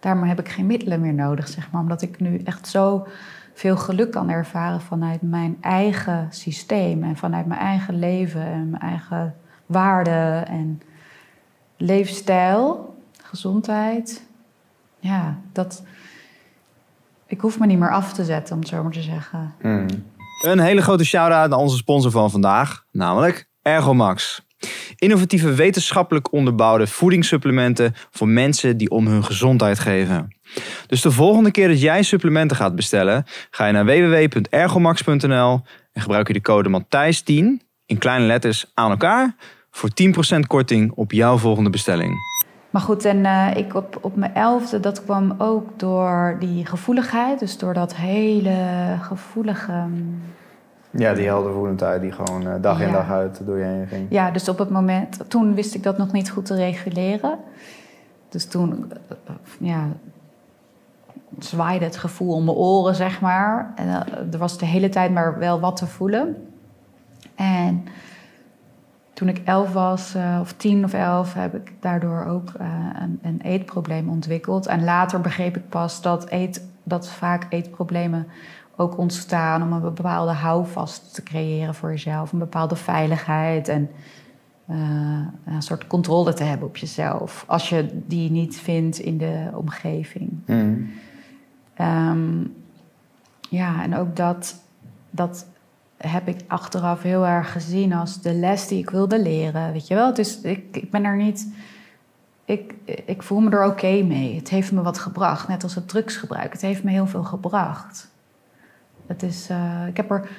[0.00, 1.80] daarom heb ik geen middelen meer nodig, zeg maar.
[1.80, 3.06] Omdat ik nu echt zo
[3.54, 8.82] veel geluk kan ervaren vanuit mijn eigen systeem en vanuit mijn eigen leven en mijn
[8.82, 9.34] eigen
[9.66, 10.82] waarden en
[11.76, 14.26] leefstijl, gezondheid.
[14.98, 15.82] Ja, dat.
[17.26, 19.54] Ik hoef me niet meer af te zetten, om het zo maar te zeggen.
[19.60, 19.86] Hmm.
[20.44, 24.42] Een hele grote shout-out naar onze sponsor van vandaag, namelijk Ergomax.
[24.96, 30.36] Innovatieve wetenschappelijk onderbouwde voedingssupplementen voor mensen die om hun gezondheid geven.
[30.86, 35.60] Dus de volgende keer dat jij supplementen gaat bestellen, ga je naar www.ergomax.nl
[35.92, 39.34] en gebruik je de code Matthijs10 in kleine letters aan elkaar
[39.70, 39.90] voor
[40.36, 42.14] 10% korting op jouw volgende bestelling.
[42.70, 47.38] Maar goed, en uh, ik op, op mijn elfde, dat kwam ook door die gevoeligheid.
[47.38, 48.56] Dus door dat hele
[49.00, 49.86] gevoelige
[50.90, 54.06] ja, die heldervoelendheid die gewoon uh, dag in dag uit door je heen ging.
[54.10, 55.18] Ja, dus op het moment...
[55.28, 57.38] Toen wist ik dat nog niet goed te reguleren.
[58.28, 58.92] Dus toen
[59.28, 59.88] uh, ja,
[61.38, 63.72] zwaaide het gevoel om mijn oren, zeg maar.
[63.76, 66.48] En, uh, er was de hele tijd maar wel wat te voelen.
[67.34, 67.84] En
[69.12, 72.52] toen ik elf was, of tien of elf, heb ik daardoor ook
[72.98, 74.66] een, een eetprobleem ontwikkeld.
[74.66, 78.26] En later begreep ik pas dat, eet, dat vaak eetproblemen
[78.80, 83.68] ook ontstaan om een bepaalde houvast te creëren voor jezelf, een bepaalde veiligheid.
[83.68, 83.90] En
[84.66, 84.76] eh,
[85.44, 87.44] een soort controle te hebben op jezelf.
[87.46, 90.30] Als je die niet vindt in de omgeving.
[90.46, 90.74] Mhm.
[91.74, 92.44] Ehm,
[93.48, 94.62] ja, en ook dat,
[95.10, 95.46] dat
[95.96, 99.72] heb ik achteraf heel erg gezien als de les die ik wilde leren.
[99.72, 100.14] Weet je wel?
[100.14, 101.52] Dus ik, ik ben er niet.
[102.44, 104.36] Ik, ik voel me er oké mee.
[104.36, 105.48] Het heeft me wat gebracht.
[105.48, 106.52] Net als het drugsgebruik.
[106.52, 108.10] Het heeft me heel veel gebracht.
[109.10, 110.30] Het is, eh, ik, heb er,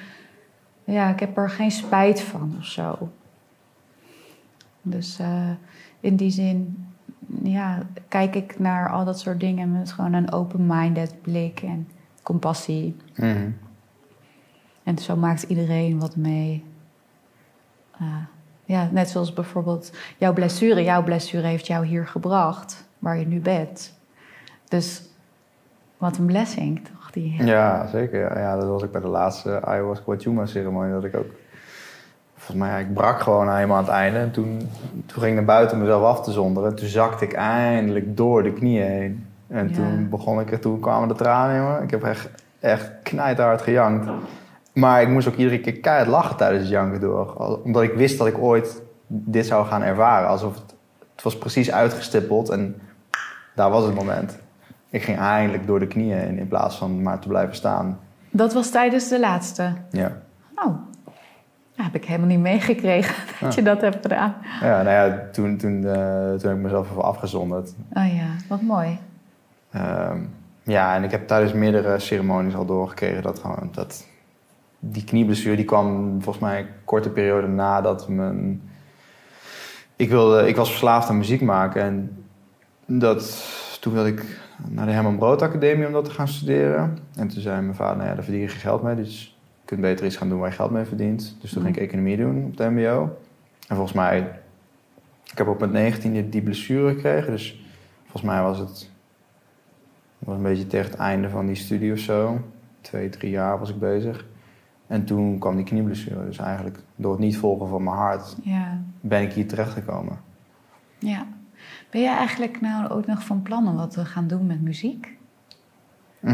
[0.84, 3.10] ja, ik heb er geen spijt van of zo.
[4.82, 5.50] Dus eh,
[6.00, 6.88] in die zin
[7.44, 11.88] ja, kijk ik naar al dat soort dingen met gewoon een open-minded blik en
[12.24, 12.96] compassie.
[13.16, 13.50] Mhm.
[14.84, 16.64] En zo maakt iedereen wat mee.
[18.02, 18.16] Uh,
[18.66, 20.84] ja, net zoals bijvoorbeeld jouw blessure.
[20.84, 23.98] Jouw blessure heeft jou hier gebracht, waar je nu bent.
[24.68, 25.11] Dus
[26.02, 27.12] wat een blessing, toch?
[27.12, 27.44] Die...
[27.46, 28.40] Ja, zeker.
[28.40, 28.56] Ja.
[28.56, 30.92] dat was ik bij de laatste ayahuasca Wachuma ceremonie.
[30.94, 31.26] Dat ik ook...
[32.36, 34.20] Volgens mij, ja, ik brak gewoon helemaal aan het einde.
[34.20, 34.70] En toen,
[35.06, 36.70] toen ging ik naar buiten mezelf af te zonderen.
[36.70, 39.26] En toen zakte ik eindelijk door de knieën heen.
[39.48, 39.76] En Ja.
[39.76, 41.84] toen begon ik, er- toen kwamen de tranen in me.
[41.84, 44.10] Ik heb echt, echt knijthard gejankt.
[44.74, 47.34] Maar ik moest ook iedere keer keihard lachen tijdens het janken door.
[47.64, 50.30] Omdat ik wist dat ik ooit dit zou gaan ervaren.
[50.30, 50.74] Alsof het,
[51.16, 52.76] het was precies uitgestippeld en
[53.56, 54.38] daar was het moment.
[54.92, 58.00] Ik ging eindelijk door de knieën heen in plaats van maar te blijven staan.
[58.30, 59.74] Dat was tijdens de laatste.
[59.92, 60.18] Ja,
[60.56, 60.76] Oh,
[61.74, 64.36] ja, heb ik helemaal niet meegekregen dat je dat hebt gedaan.
[64.62, 67.74] ja nou ja, toen, toen, eh, toen heb ik mezelf even afgezonderd.
[67.94, 69.00] Oh ja, wat mooi.
[69.72, 70.18] Ehm,
[70.64, 74.06] ja, en ik heb tijdens meerdere ceremonies al doorgekregen dat gewoon dat
[74.80, 78.62] die knieblessure die kwam volgens mij een korte periode nadat mijn
[79.96, 82.24] ik wilde ik was verslaafd aan muziek maken en
[82.86, 83.48] dat
[83.80, 87.42] toen wilde ik naar de Herman Brood Academie om dat te gaan studeren en toen
[87.42, 90.06] zei mijn vader nou ja daar verdien je geen geld mee dus je kunt beter
[90.06, 92.58] iets gaan doen waar je geld mee verdient dus toen ging ik economie doen op
[92.58, 93.18] het MBO
[93.68, 94.40] en volgens mij
[95.32, 97.66] ik heb op mijn 19 die blessure gekregen dus
[98.04, 98.90] volgens mij was het
[100.26, 102.42] was een beetje tegen het einde van die studie of zo.
[102.82, 104.26] Twee, drie jaar was ik bezig.
[104.88, 106.26] En toen kwam die knieblessure.
[106.26, 110.20] Dus eigenlijk door het niet volgen van mijn hart Ja, ben ik hier terechtgekomen.
[111.00, 111.28] ja.
[111.92, 115.18] Ben jij eigenlijk nou ook nog van plan om wat te gaan doen met muziek?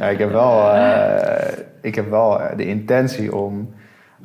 [0.00, 3.74] Ja, ik heb wel, eh, ik heb wel eh, de intentie om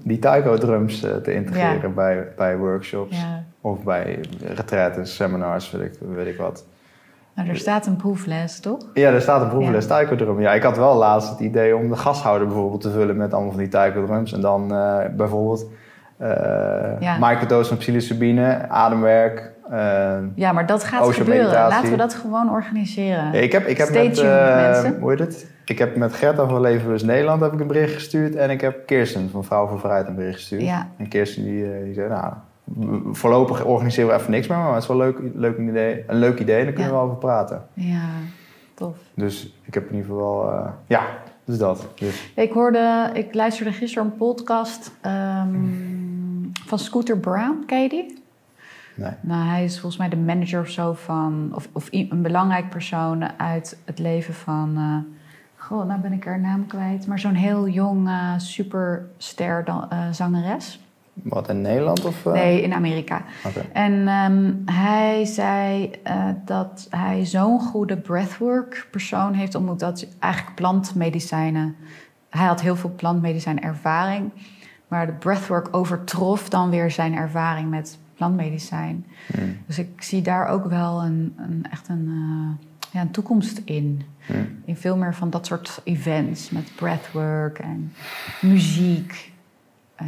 [0.04, 1.88] die taiko drums eh, te integreren Ja.
[1.90, 3.22] bij, bij workshops.
[3.22, 3.44] Ja.
[3.62, 4.20] Of bij
[4.56, 6.66] retraites, seminars, weet ik, weet ik wat.
[7.36, 8.86] Nou, er staat een proefles, toch?
[8.94, 9.90] Ja, er staat een proefles Ja.
[9.90, 10.42] taiko drum.
[10.42, 13.52] Ja, ik had wel laatst het idee om de gashouder bijvoorbeeld te vullen met allemaal
[13.52, 14.34] van die taiko drums.
[14.34, 14.68] En dan
[15.16, 15.66] bijvoorbeeld
[16.18, 16.30] eh
[17.00, 17.18] Ja.
[17.20, 19.52] microdose van psilocybine, ademwerk.
[19.72, 21.44] Eh, Ja, maar dat gaat gebeuren.
[21.44, 21.70] meditatie.
[21.76, 23.34] Laten we dat gewoon organiseren.
[23.34, 25.00] Ik heb, ik heb Stay met, tuned, eh, mensen.
[25.00, 25.52] hoe heet het?
[25.66, 28.36] Ik heb met Gerta van Leven Dus Nederland heb ik een bericht gestuurd.
[28.36, 30.62] En ik heb Kirsten van Vrouw voor Vrijheid een bericht gestuurd.
[30.62, 30.88] Ja.
[30.98, 32.34] En Kirsten die, eh, die zei, nou,
[33.12, 34.58] voorlopig organiseren we even niks meer.
[34.58, 36.98] Maar het is wel leuk, leuk idee, een leuk idee en daar kunnen Ja.
[36.98, 37.64] we wel over praten.
[37.74, 38.02] Ja,
[38.74, 38.96] tof.
[39.16, 41.02] Dus ik heb in ieder geval, wel, eh, ja,
[41.46, 41.88] dus dat.
[41.96, 45.48] Dus, Ik hoorde, ik luisterde gisteren een podcast ehm,
[46.66, 47.64] van Scooter Brown.
[47.66, 48.21] Ken je die?
[48.96, 49.12] Nee.
[49.22, 53.40] Nou, hij is volgens mij de manager of zo van, of, of een belangrijk persoon
[53.40, 55.16] uit het leven van, eh,
[55.56, 60.00] goh, nou ben ik haar naam kwijt, maar zo'n heel jong eh, superster dan, eh,
[60.12, 60.80] zangeres.
[61.14, 62.26] Wat in Nederland of?
[62.26, 63.22] Nee, in Amerika.
[63.46, 63.60] Oké.
[63.74, 65.92] En ehm, hij zei
[66.46, 69.80] dat hij zo'n goede breathwork persoon heeft ontmoet.
[69.80, 71.76] Dat eigenlijk plantmedicijnen.
[72.30, 74.32] Hij had heel veel plantmedicijn ervaring.
[74.92, 79.06] Maar de breathwork overtrof dan weer zijn ervaring met plantmedicijn.
[79.34, 79.58] Hmm.
[79.66, 84.02] Dus ik zie daar ook wel een, een, echt een, eh, ja, een toekomst in.
[84.26, 84.62] Hmm.
[84.66, 87.94] In veel meer van dat soort events met breathwork en
[88.42, 89.32] muziek.
[89.96, 90.08] Eh,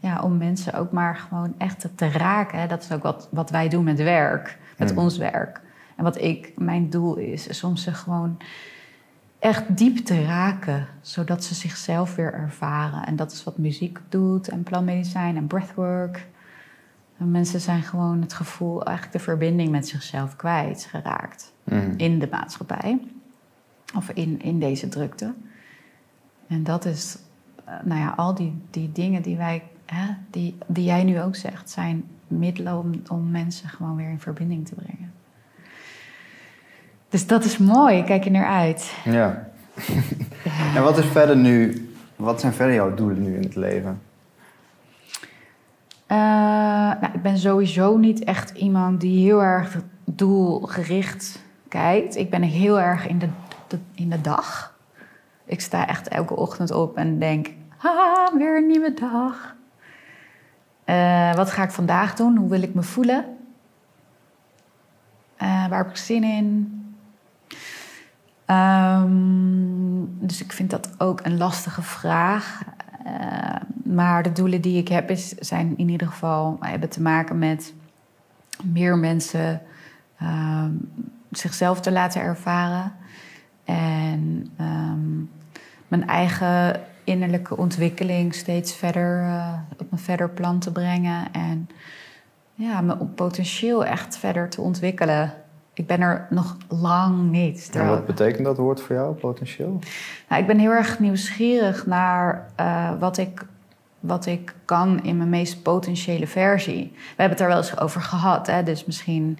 [0.00, 2.60] ja, om mensen ook maar gewoon echt te, raken.
[2.60, 2.66] Hè.
[2.66, 4.98] Dat is ook wat, wat wij doen met werk, met Hmm.
[4.98, 5.60] ons werk.
[5.96, 8.38] En wat ik, mijn doel is, is om ze gewoon
[9.38, 13.06] echt diep te raken, zodat ze zichzelf weer ervaren.
[13.06, 16.30] En dat is wat muziek doet, en plantmedicijn en breathwork.
[17.22, 21.94] En mensen zijn gewoon het gevoel, eigenlijk de verbinding met zichzelf kwijtgeraakt Hmm.
[21.96, 22.98] in de maatschappij.
[23.96, 25.32] Of in, in deze drukte.
[26.46, 27.18] En dat is,
[27.64, 31.36] eh, nou ja, al die, die dingen die wij, hè, die, die jij nu ook
[31.36, 35.12] zegt, zijn middelen om, om mensen gewoon weer in verbinding te brengen.
[37.08, 38.94] Dus dat is mooi, kijk er naar uit.
[39.04, 39.48] Ja.
[40.74, 44.00] en wat is verder nu, wat zijn verder jouw doelen nu in het leven?
[46.12, 46.18] Eh,
[47.00, 52.16] nou, ik ben sowieso niet echt iemand die heel erg doelgericht kijkt.
[52.16, 53.28] Ik ben heel erg in de,
[53.94, 54.74] in de dag.
[55.44, 59.54] Ik sta echt elke ochtend op en denk: haha, weer een nieuwe dag.
[60.84, 62.36] Eh, wat ga ik vandaag doen?
[62.36, 63.24] Hoe wil ik me voelen?
[65.36, 66.78] Eh, waar heb ik zin in?
[68.44, 72.62] Ehm, dus ik vind dat ook een lastige vraag.
[73.04, 73.41] Eh,
[73.94, 77.74] maar de doelen die ik heb is, zijn in ieder geval hebben te maken met
[78.62, 79.62] meer mensen
[80.18, 80.70] ehm,
[81.30, 82.92] zichzelf te laten ervaren.
[83.64, 85.18] En ehm,
[85.88, 91.32] mijn eigen innerlijke ontwikkeling steeds verder uh, op een verder plan te brengen.
[91.32, 91.68] En
[92.54, 95.32] ja, mijn potentieel echt verder te ontwikkelen.
[95.74, 97.70] Ik ben er nog lang niet.
[97.72, 99.78] En wat betekent dat woord voor jou, potentieel?
[100.28, 103.46] Nou, ik ben heel erg nieuwsgierig naar uh, wat, ik,
[104.02, 106.90] wat ik kan in mijn meest potentiële versie.
[106.92, 108.62] We hebben het er wel eens over gehad, hè?
[108.62, 109.38] dus misschien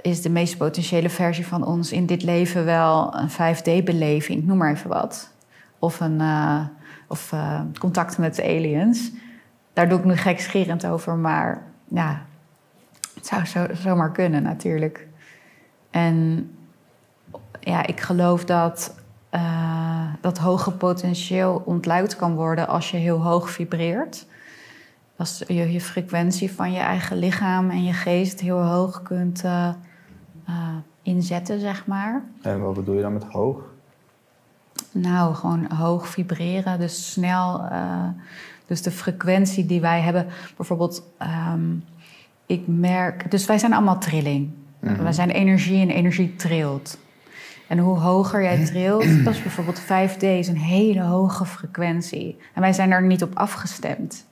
[0.00, 4.72] is de meest potentiële versie van ons in dit leven wel een 5D-beleving, noem maar
[4.72, 5.30] even wat.
[5.78, 6.60] Of, een, uh,
[7.08, 9.10] of uh, contact met aliens.
[9.72, 12.22] Daar doe ik nu gekscherend over, maar ja,
[13.14, 15.06] het zou zo, zomaar kunnen natuurlijk.
[15.90, 16.48] En
[17.60, 18.94] ja, ik geloof dat
[19.34, 24.26] uh, dat hoge potentieel ontluid kan worden als je heel hoog vibreert.
[25.16, 29.68] Als je je frequentie van je eigen lichaam en je geest heel hoog kunt uh,
[30.48, 30.54] uh,
[31.02, 32.22] inzetten, zeg maar.
[32.42, 33.56] En wat bedoel je dan met hoog?
[34.92, 37.68] Nou, gewoon hoog vibreren, dus snel.
[38.66, 41.02] dus de frequentie die wij hebben, bijvoorbeeld,
[41.52, 41.84] um,
[42.46, 43.30] ik merk.
[43.30, 44.50] Dus wij zijn allemaal trilling.
[44.80, 45.02] Mm -hmm.
[45.02, 46.98] Wij zijn energie en energie trilt.
[47.68, 52.38] En hoe hoger jij trilt, dat is bijvoorbeeld 5D, is een hele hoge frequentie.
[52.54, 54.26] En wij zijn er niet op afgestemd,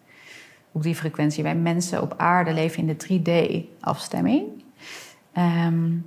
[0.72, 1.42] op die frequentie.
[1.42, 4.42] Wij mensen op aarde leven in de 3D-afstemming.
[5.36, 6.04] Um,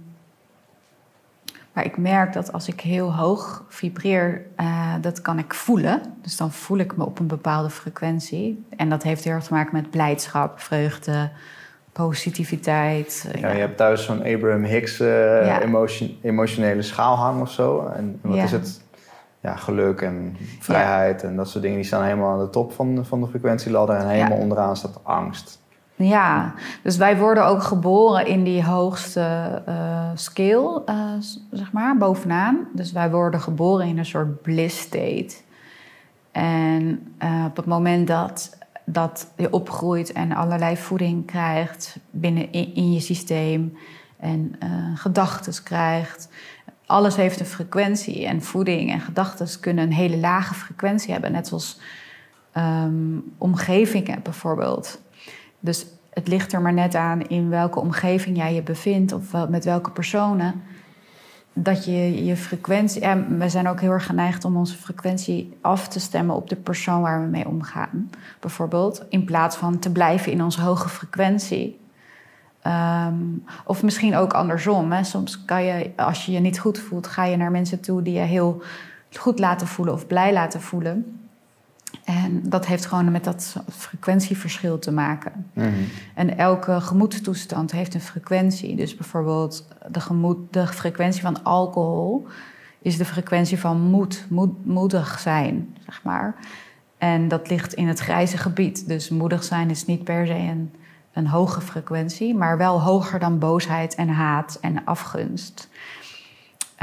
[1.76, 6.02] maar ik merk dat als ik heel hoog vibreer, uh, dat kan ik voelen.
[6.22, 8.66] Dus dan voel ik me op een bepaalde frequentie.
[8.70, 11.30] En dat heeft heel erg te maken met blijdschap, vreugde,
[12.04, 13.30] positiviteit.
[13.40, 15.08] Ja, je hebt thuis zo'n Abraham Hicks uh,
[15.46, 15.62] ja.
[15.62, 17.88] emotion, emotionele schaalhang of zo.
[17.96, 18.82] En wat is het?
[19.42, 21.78] Ja, geluk en vrijheid en dat soort dingen.
[21.78, 23.96] Die staan helemaal aan de top van, van de frequentieladder.
[23.96, 25.64] En helemaal onderaan staat angst.
[25.96, 26.54] Ja,
[26.84, 30.96] dus wij worden ook geboren in die hoogste uh, scale, uh,
[31.52, 32.68] zeg maar, bovenaan.
[32.74, 35.36] Dus wij worden geboren in een soort bliss state.
[36.32, 42.94] En uh, op het moment dat dat je opgroeit en allerlei voeding krijgt binnen in,
[42.94, 43.78] je systeem
[44.20, 46.30] en uh, gedachten krijgt.
[46.86, 51.48] Alles heeft een frequentie en voeding en gedachten kunnen een hele lage frequentie hebben, net
[51.48, 51.80] zoals
[52.58, 55.02] um, omgevingen bijvoorbeeld.
[55.60, 59.66] Dus het ligt er maar net aan in welke omgeving jij je bevindt of met
[59.66, 60.62] welke personen
[61.58, 63.02] dat je je frequentie.
[63.02, 66.56] En we zijn ook heel erg geneigd om onze frequentie af te stemmen op de
[66.56, 68.10] persoon waar we mee omgaan.
[68.40, 71.80] Bijvoorbeeld, in plaats van te blijven in onze hoge frequentie.
[72.68, 74.92] Um, of misschien ook andersom.
[74.92, 75.04] Hè.
[75.04, 78.14] Soms kan je, als je je niet goed voelt, ga je naar mensen toe die
[78.14, 78.62] je heel
[79.18, 81.25] goed laten voelen of blij laten voelen.
[82.06, 85.32] En dat heeft gewoon met dat frequentieverschil te maken.
[85.54, 85.88] Mm -hmm.
[86.14, 88.76] En elke gemoedstoestand heeft een frequentie.
[88.76, 92.28] Dus bijvoorbeeld de, gemoed, de frequentie van alcohol
[92.82, 96.36] is de frequentie van moed, moed, moedig zijn, zeg maar.
[96.98, 98.88] En dat ligt in het grijze gebied.
[98.88, 100.74] Dus moedig zijn is niet per se een,
[101.14, 105.70] een hoge frequentie, maar wel hoger dan boosheid en haat en afgunst.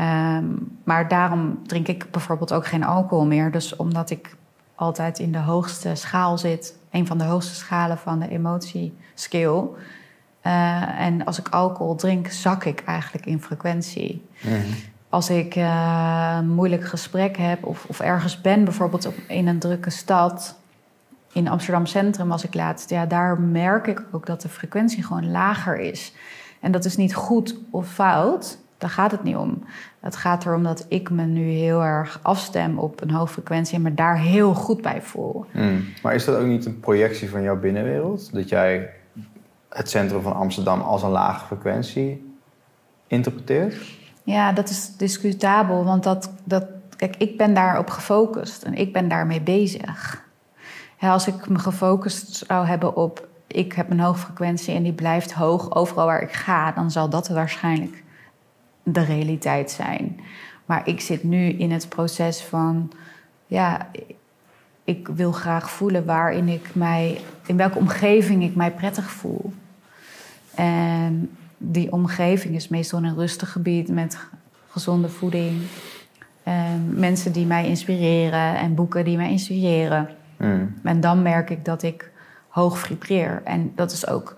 [0.01, 3.51] Um, maar daarom drink ik bijvoorbeeld ook geen alcohol meer.
[3.51, 4.37] Dus omdat ik
[4.83, 6.77] altijd in de hoogste schaal zit.
[6.91, 9.69] Een van de hoogste schalen van de emotiescale.
[10.47, 14.29] Uh, en als ik alcohol drink, zak ik eigenlijk in frequentie.
[14.41, 14.75] Mm -hmm.
[15.09, 19.59] Als ik uh, een moeilijk gesprek heb of, of ergens ben, bijvoorbeeld op, in een
[19.59, 20.57] drukke stad,
[21.33, 25.31] in Amsterdam Centrum was ik laatst, ja, daar merk ik ook dat de frequentie gewoon
[25.31, 26.13] lager is.
[26.61, 29.65] En dat is niet goed of fout, daar gaat het niet om.
[30.03, 33.83] Het gaat erom dat ik me nu heel erg afstem op een hoge frequentie en
[33.83, 35.45] me daar heel goed bij voel.
[35.53, 35.85] Mm.
[36.03, 38.33] Maar is dat ook niet een projectie van jouw binnenwereld?
[38.33, 38.91] Dat jij
[39.69, 42.35] het centrum van Amsterdam als een lage frequentie
[43.07, 43.77] interpreteert?
[44.25, 46.65] Ja, dat is discutabel, want dat, dat,
[46.97, 50.25] kijk, ik ben daarop gefocust en ik ben daarmee bezig.
[51.01, 55.33] Als ik me gefocust zou hebben op ik heb een hoge frequentie en die blijft
[55.33, 58.02] hoog overal waar ik ga, dan zal dat waarschijnlijk
[58.83, 60.21] de realiteit zijn.
[60.67, 62.93] Maar ik zit nu in het proces van,
[63.47, 63.89] ja,
[64.85, 69.53] ik wil graag voelen waarin ik mij, in welke omgeving ik mij prettig voel.
[70.55, 74.19] En die omgeving is meestal een rustig gebied met
[74.69, 75.63] gezonde voeding.
[76.43, 80.09] En mensen die mij inspireren en boeken die mij inspireren.
[80.37, 80.75] Mm.
[80.83, 82.11] En dan merk ik dat ik
[82.49, 83.43] hoog vibreer.
[83.45, 84.37] En dat is ook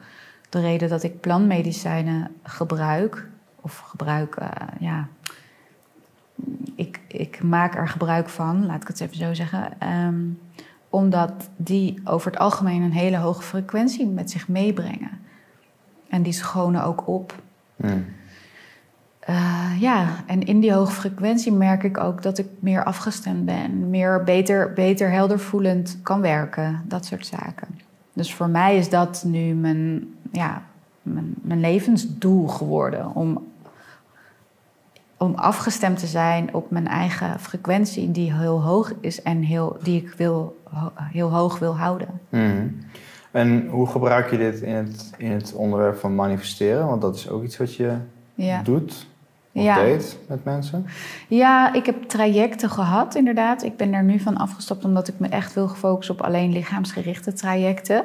[0.48, 3.28] de reden dat ik plantmedicijnen gebruik.
[3.64, 4.48] Of gebruik, eh,
[4.80, 5.08] ja.
[6.74, 9.80] Ik, ik maak er gebruik van, laat ik het even zo zeggen.
[9.80, 10.22] Ehm,
[10.88, 15.10] omdat die over het algemeen een hele hoge frequentie met zich meebrengen.
[16.08, 17.34] En die schonen ook op.
[17.76, 18.04] Mm.
[19.18, 23.90] Eh, ja, en in die hoge frequentie merk ik ook dat ik meer afgestemd ben.
[23.90, 26.82] Meer beter, beter helder voelend kan werken.
[26.84, 27.68] Dat soort zaken.
[28.12, 30.62] Dus voor mij is dat nu mijn, ja,
[31.02, 33.14] mijn, mijn levensdoel geworden.
[33.14, 33.52] Om,
[35.18, 40.02] om afgestemd te zijn op mijn eigen frequentie, die heel hoog is en heel, die
[40.02, 40.62] ik wil,
[40.98, 42.20] heel hoog wil houden.
[42.28, 42.78] Mm.
[43.30, 46.86] En hoe gebruik je dit in het, in het onderwerp van manifesteren?
[46.86, 47.96] Want dat is ook iets wat je
[48.34, 48.62] Ja.
[48.62, 49.06] doet
[49.52, 49.74] of Ja.
[49.74, 50.86] deed met mensen.
[51.28, 53.62] Ja, ik heb trajecten gehad, inderdaad.
[53.62, 57.32] Ik ben er nu van afgestapt omdat ik me echt wil focussen op alleen lichaamsgerichte
[57.32, 58.04] trajecten.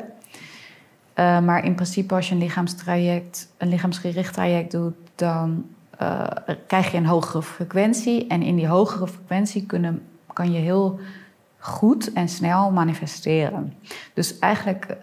[1.14, 5.66] Eh, maar in principe, als je een, lichaamstraject, een lichaamsgericht traject doet, dan
[6.00, 6.24] eh,
[6.68, 8.28] krijg je een hogere frequentie.
[8.28, 10.02] En in die hogere frequentie kunnen,
[10.34, 11.00] kan je heel
[11.58, 13.74] goed en snel manifesteren.
[14.14, 14.96] Dus eigenlijk eh,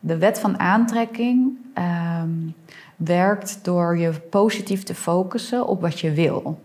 [0.00, 2.28] de wet van aantrekking ehm,
[2.96, 6.60] werkt door je positief te focussen op wat je wil.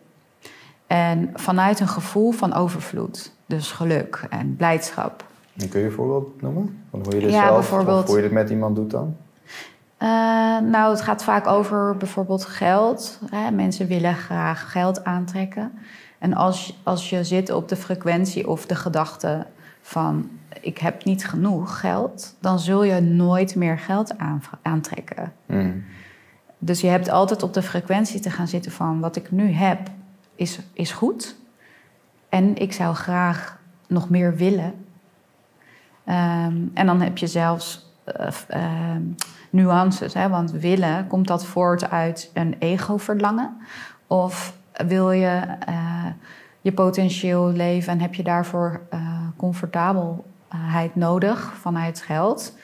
[0.88, 3.32] En vanuit een gevoel van overvloed.
[3.46, 5.26] Dus geluk en blijdschap.
[5.58, 6.84] En kun je een voorbeeld noemen?
[6.90, 9.16] Van hoe je dit Ja, zelf bijvoorbeeld- of hoe je dit met iemand doet dan?
[10.00, 10.08] Eh,
[10.60, 13.20] nou, het gaat vaak over bijvoorbeeld geld.
[13.30, 13.52] Hè?
[13.52, 15.72] Mensen willen graag geld aantrekken.
[16.20, 19.46] En als, als je zit op de frequentie of de gedachte
[19.82, 20.30] van
[20.62, 24.14] ik heb niet genoeg geld, dan zul je nooit meer geld
[24.62, 25.34] aantrekken.
[25.46, 25.84] Mm.
[26.58, 29.80] Dus je hebt altijd op de frequentie te gaan zitten van wat ik nu heb
[30.36, 31.36] is, is goed.
[32.30, 34.74] En ik zou graag nog meer willen.
[36.06, 39.02] Ehm, en dan heb je zelfs eh, ehm,
[39.50, 40.14] nuances.
[40.14, 40.30] Hè?
[40.30, 43.58] Want willen, komt dat voort uit een ego-verlangen?
[44.08, 46.06] Of wil je eh,
[46.62, 49.00] je potentieel leven en heb je daarvoor eh,
[49.38, 52.58] comfortabelheid nodig vanuit geld?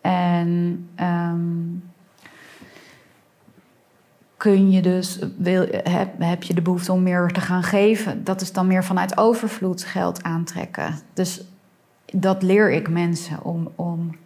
[0.00, 1.40] En ehm,
[4.36, 8.24] kun je dus, wil, heb, heb je de behoefte om meer te gaan geven.
[8.24, 10.94] Dat is dan meer vanuit overvloed geld aantrekken.
[11.12, 11.44] Dus
[12.12, 14.16] dat leer ik mensen om, om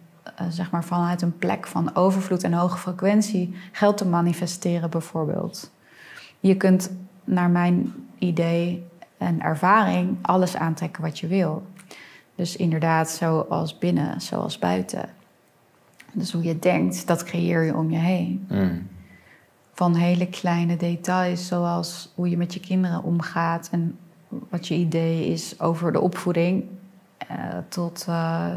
[0.49, 5.71] zeg maar vanuit een plek van overvloed en hoge frequentie geld te manifesteren bijvoorbeeld.
[6.39, 6.91] Je kunt
[7.23, 8.83] naar mijn idee
[9.17, 11.65] en ervaring alles aantrekken wat je wil.
[12.35, 15.09] Dus inderdaad, zoals binnen, zoals buiten.
[16.11, 18.87] Dus hoe je denkt, dat creëer je om je heen Mm.
[19.73, 23.97] van hele kleine details, zoals hoe je met je kinderen omgaat en
[24.49, 26.63] wat je idee is over de opvoeding,
[27.17, 27.37] eh,
[27.69, 28.47] tot eh,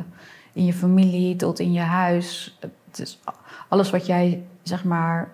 [0.53, 2.59] in je familie, tot in je huis.
[2.61, 3.21] Het is
[3.69, 5.31] alles wat jij, zeg maar,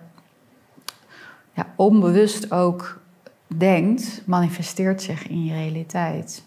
[1.53, 2.99] ja, onbewust ook
[3.47, 6.43] denkt, manifesteert zich in je realiteit.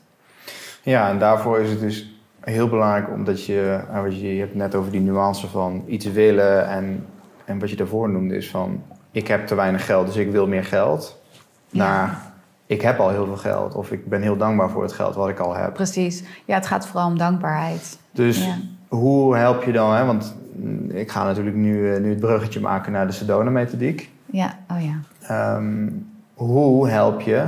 [0.82, 2.10] Ja, en daarvoor is het dus
[2.40, 6.68] heel belangrijk omdat je, wat je, je hebt net over die nuance van iets willen
[6.68, 7.06] en,
[7.44, 10.46] en wat je daarvoor noemde is van ik heb te weinig geld, dus ik wil
[10.46, 11.22] meer geld.
[11.68, 12.29] Ja.
[12.70, 15.28] Ik heb al heel veel geld of ik ben heel dankbaar voor het geld wat
[15.28, 15.72] ik al heb.
[15.74, 16.22] Precies.
[16.44, 17.98] Ja, het gaat vooral om dankbaarheid.
[18.12, 18.54] Dus Ja.
[18.88, 20.04] hoe help je dan, hè?
[20.04, 24.10] want mm, ik ga natuurlijk nu, eh, nu het bruggetje maken naar de Sedona-methodiek.
[24.26, 24.98] Ja, oh ja.
[25.28, 25.88] Ehm,
[26.34, 27.46] hoe help je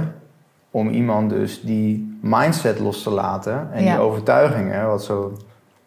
[0.71, 3.91] om iemand dus die mindset los te laten en Ja.
[3.93, 5.37] die overtuigingen, wat zo,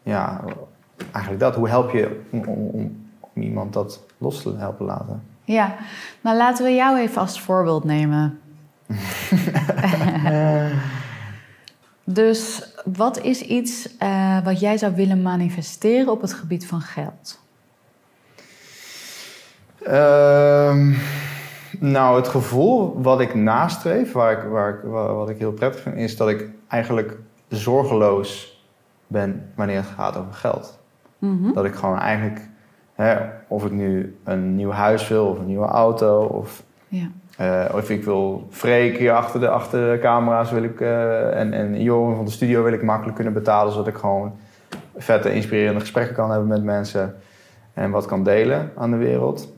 [0.04, 0.42] ja,
[1.12, 1.56] eigenlijk dat.
[1.56, 5.22] Hoe help je om, om, om, om iemand dat los te helpen laten?
[5.44, 5.76] Ja,
[6.22, 8.40] nou laten we jou even als voorbeeld nemen.
[12.04, 17.40] dus wat is iets eh, wat jij zou willen manifesteren op het gebied van geld?
[19.84, 20.94] Ehm,
[21.80, 25.82] nou, het gevoel wat ik nastreef, waar ik, waar ik, wa- wat ik heel prettig
[25.82, 27.18] vind, is dat ik eigenlijk
[27.48, 28.54] zorgeloos
[29.08, 30.80] ben wanneer het gaat over geld.
[31.18, 31.54] Mhm.
[31.54, 32.50] Dat ik gewoon eigenlijk,
[32.94, 33.18] hè,
[33.48, 37.08] of ik nu een nieuw huis wil of een nieuwe auto, of, Ja.
[37.36, 41.54] Eh, of ik wil Freek hier achter de, achter de camera's wil ik, eh, en,
[41.54, 44.38] en Joren van de studio wil ik makkelijk kunnen betalen, zodat ik gewoon
[44.98, 47.16] vette, inspirerende gesprekken kan hebben met mensen
[47.74, 49.54] en wat kan delen aan de wereld.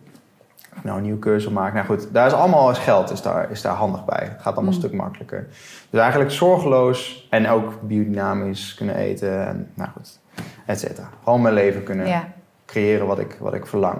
[0.83, 1.75] Nou een nieuwe keuze maken.
[1.75, 4.19] Nou goed, daar is allemaal eens geld is daar, is daar handig bij.
[4.21, 4.67] Het gaat allemaal Mm.
[4.67, 5.47] een stuk makkelijker.
[5.89, 10.19] Dus eigenlijk zorgeloos en ook biodynamisch kunnen eten en nou goed,
[10.65, 11.09] et cetera.
[11.23, 12.27] Gewoon mijn leven kunnen ja.
[12.65, 13.99] creëren wat ik, wat ik verlang.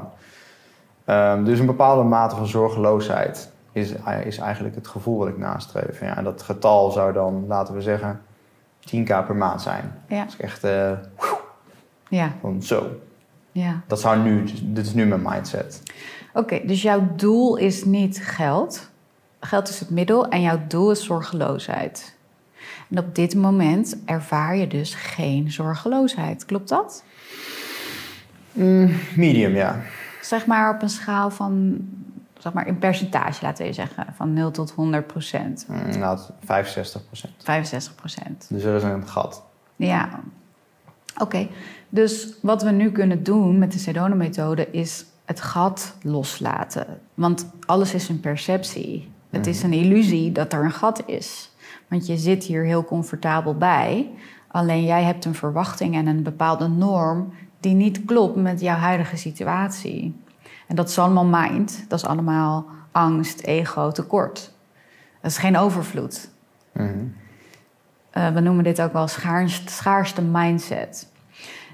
[1.06, 6.00] Ehm, dus een bepaalde mate van zorgeloosheid is, is eigenlijk het gevoel wat ik nastreef.
[6.00, 8.22] Ja, en dat getal zou dan, laten we zeggen,
[8.80, 9.94] 10k per maand zijn.
[10.08, 10.24] Ja.
[10.24, 10.92] Dat is echt eh,
[12.10, 12.34] ja.
[12.42, 12.90] van zo.
[13.52, 13.82] Ja.
[13.88, 15.84] Dat zou nu, dit is nu mijn mindset.
[16.34, 18.90] Oké, dus jouw doel is niet geld.
[19.40, 22.16] Geld is het middel en jouw doel is zorgeloosheid.
[22.90, 26.46] En op dit moment ervaar je dus geen zorgeloosheid.
[26.46, 27.04] Klopt dat?
[29.16, 29.82] Medium, ja.
[30.22, 31.78] Zeg maar op een schaal van,
[32.48, 35.66] zeg maar in percentage laten we zeggen, van 0 tot 100 procent.
[35.68, 37.34] Mm, Nou, 65 procent.
[37.44, 38.48] 65 procent.
[38.50, 39.44] Dus er is een gat.
[39.76, 40.20] Ja.
[41.18, 41.48] Oké,
[41.90, 47.00] dus wat we nu kunnen doen met de Sedona-methode is het gat loslaten.
[47.14, 49.12] Want alles is een perceptie.
[49.30, 51.52] Het is een illusie dat er een gat is.
[51.88, 54.10] Want je zit hier heel comfortabel bij.
[54.48, 59.18] Alleen jij hebt een verwachting en een bepaalde norm die niet klopt met jouw huidige
[59.18, 60.16] situatie.
[60.68, 61.86] En dat is allemaal mind.
[61.88, 64.52] Dat is allemaal angst, ego, tekort.
[65.22, 66.30] Dat is geen overvloed.
[66.72, 67.06] Mhm.
[68.10, 71.08] Eh, we noemen dit ook wel schaarste, schaarste mindset.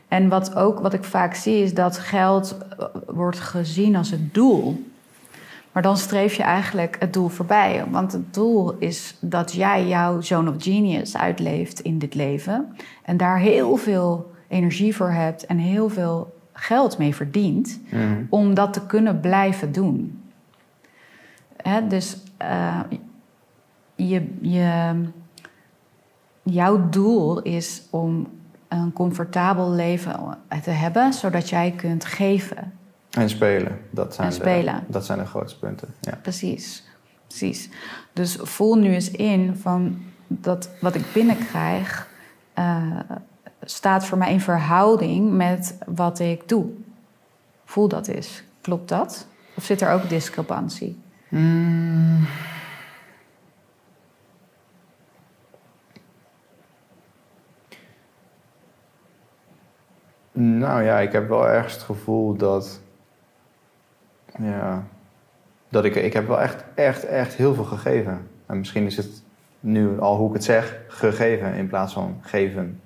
[0.08, 4.34] En wat, ook, wat ik vaak zie is dat geld eh, wordt gezien als het
[4.34, 4.92] doel.
[5.72, 7.84] Maar dan streef je eigenlijk het doel voorbij.
[7.90, 12.76] Want het doel is dat jij jouw zone of genius uitleeft in dit leven.
[13.04, 17.82] En daar heel veel energie voor hebt en heel veel geld mee verdient.
[17.90, 18.24] Mhm.
[18.30, 20.22] Om dat te kunnen blijven doen.
[21.58, 22.80] Hè, dus eh,
[23.96, 24.94] je, je,
[26.44, 28.28] jouw doel is om
[28.68, 32.74] een comfortabel leven te hebben, zodat jij kunt geven.
[33.10, 33.80] En spelen.
[33.90, 34.76] Dat zijn, En spelen.
[34.76, 35.88] De, dat zijn de grootste punten.
[36.02, 36.20] Ja.
[36.22, 36.84] Precies,
[37.28, 37.70] precies.
[38.14, 42.08] Dus voel nu eens in van dat wat ik binnenkrijg
[42.54, 43.00] eh,
[43.66, 46.66] staat voor mij in verhouding met wat ik doe.
[47.66, 48.44] Voel dat eens.
[48.62, 49.28] Klopt dat?
[49.56, 51.02] Of zit er ook discrepantie?
[60.32, 62.82] Nou ja, ik heb wel ergens het gevoel dat.
[64.40, 64.84] Ja.
[65.70, 68.28] Dat ik, ik heb wel echt, echt, echt heel veel gegeven.
[68.46, 69.24] En misschien is het
[69.60, 72.82] nu al hoe ik het zeg, gegeven in plaats van geven.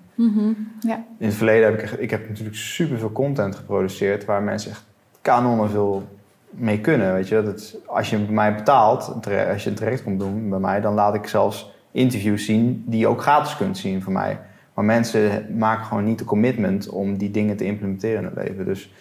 [0.80, 1.06] Ja.
[1.18, 4.86] In het verleden heb ik, ik heb natuurlijk superveel content geproduceerd waar mensen echt
[5.22, 6.08] kanonnen veel
[6.50, 7.14] mee kunnen.
[7.14, 7.36] Weet je?
[7.36, 9.14] Dat het, als je bij mij betaalt,
[9.52, 13.00] als je een traject komt doen bij mij, dan laat ik zelfs interviews zien die
[13.00, 14.40] je ook gratis kunt zien van mij.
[14.74, 18.66] Maar mensen maken gewoon niet de commitment om die dingen te implementeren in het leven.
[18.66, 18.94] Dus,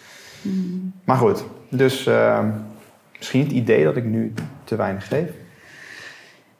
[1.04, 2.44] Maar goed, dus eh,
[3.16, 4.32] misschien het idee dat ik nu
[4.64, 5.30] te weinig geef.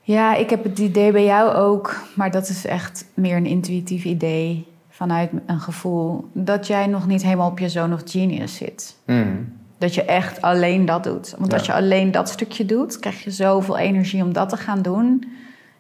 [0.07, 4.05] Ja, ik heb het idee bij jou ook, maar dat is echt meer een intuïtief
[4.05, 8.97] idee vanuit een gevoel dat jij nog niet helemaal op je zone of genius zit.
[9.05, 9.53] Hmm.
[9.79, 11.35] Dat je echt alleen dat doet.
[11.39, 14.83] Want als je alleen dat stukje doet, krijg je zoveel energie om dat te gaan
[14.83, 15.25] doen.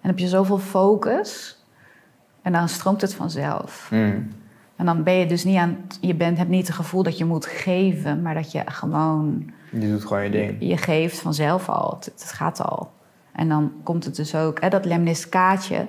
[0.01, 1.59] En heb je zoveel focus.
[2.43, 3.87] En dan stroomt het vanzelf.
[3.89, 4.29] Hmm.
[4.77, 5.77] En dan ben je dus niet aan.
[6.01, 9.51] Je bent, hebt niet het gevoel dat je moet geven, maar dat je gewoon.
[9.71, 10.57] Je doet gewoon je ding.
[10.59, 11.95] Je geeft vanzelf al.
[11.95, 12.95] Het, het gaat al.
[13.37, 14.61] En dan komt het dus ook.
[14.61, 15.87] Hè, dat lemniskaatje.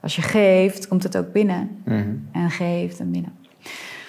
[0.00, 1.82] Als je geeft, komt het ook binnen.
[1.84, 2.28] Hmm.
[2.32, 3.32] En geeft en binnen.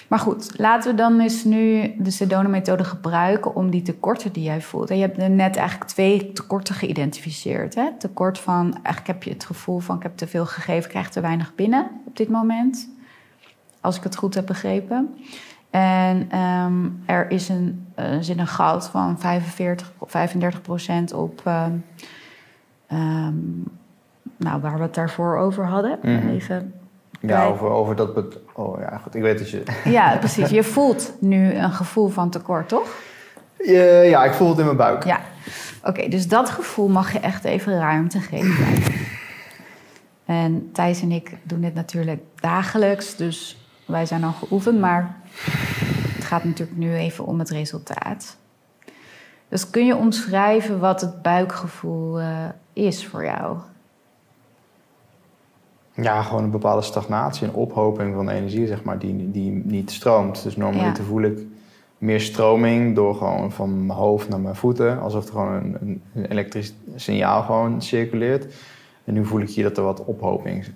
[0.08, 4.60] Maar goed, laten we dan eens nu de Sedona-methode gebruiken om die tekorten die jij
[4.60, 4.90] voelt.
[4.90, 7.74] En je hebt er net eigenlijk twee tekorten geïdentificeerd.
[7.74, 7.88] Hè?
[7.98, 11.10] Tekort van, eigenlijk heb je het gevoel van ik heb te veel gegeven, ik krijg
[11.10, 12.88] te weinig binnen op dit moment.
[13.80, 15.14] Als ik het goed heb begrepen.
[15.70, 21.40] En ehm, er is een, er zit een goud van 45, 35 procent op...
[21.44, 21.72] ehm,
[22.86, 23.34] ehm,
[24.36, 25.98] nou, waar we het daarvoor over hadden.
[26.02, 26.28] Mhm.
[26.28, 26.74] Even
[27.20, 28.38] Ja, over, over dat...
[28.52, 29.14] Oh ja, goed.
[29.14, 29.62] Ik weet dat je...
[29.84, 30.50] Ja, precies.
[30.50, 32.88] Je voelt nu een gevoel van tekort, toch?
[33.58, 35.04] Ja, ja, ik voel het in mijn buik.
[35.04, 35.20] Ja.
[35.82, 38.66] Oké, dus dat gevoel mag je echt even ruimte geven.
[40.24, 45.16] En Thijs en ik doen dit natuurlijk dagelijks, dus wij zijn al geoefend, maar
[46.14, 48.36] het gaat natuurlijk nu even om het resultaat.
[49.54, 52.28] Dus kun je omschrijven wat het buikgevoel eh,
[52.72, 53.56] is voor jou?
[55.92, 60.42] Ja, gewoon een bepaalde stagnatie, een ophoping van energie, zeg maar, die, die niet stroomt.
[60.42, 61.38] Dus normaliter voel ik
[61.98, 65.00] meer stroming door gewoon van mijn hoofd naar mijn voeten.
[65.00, 68.54] Alsof er gewoon een, een, een elektrisch signaal gewoon circuleert.
[69.04, 70.66] En nu voel ik hier dat er wat ophoping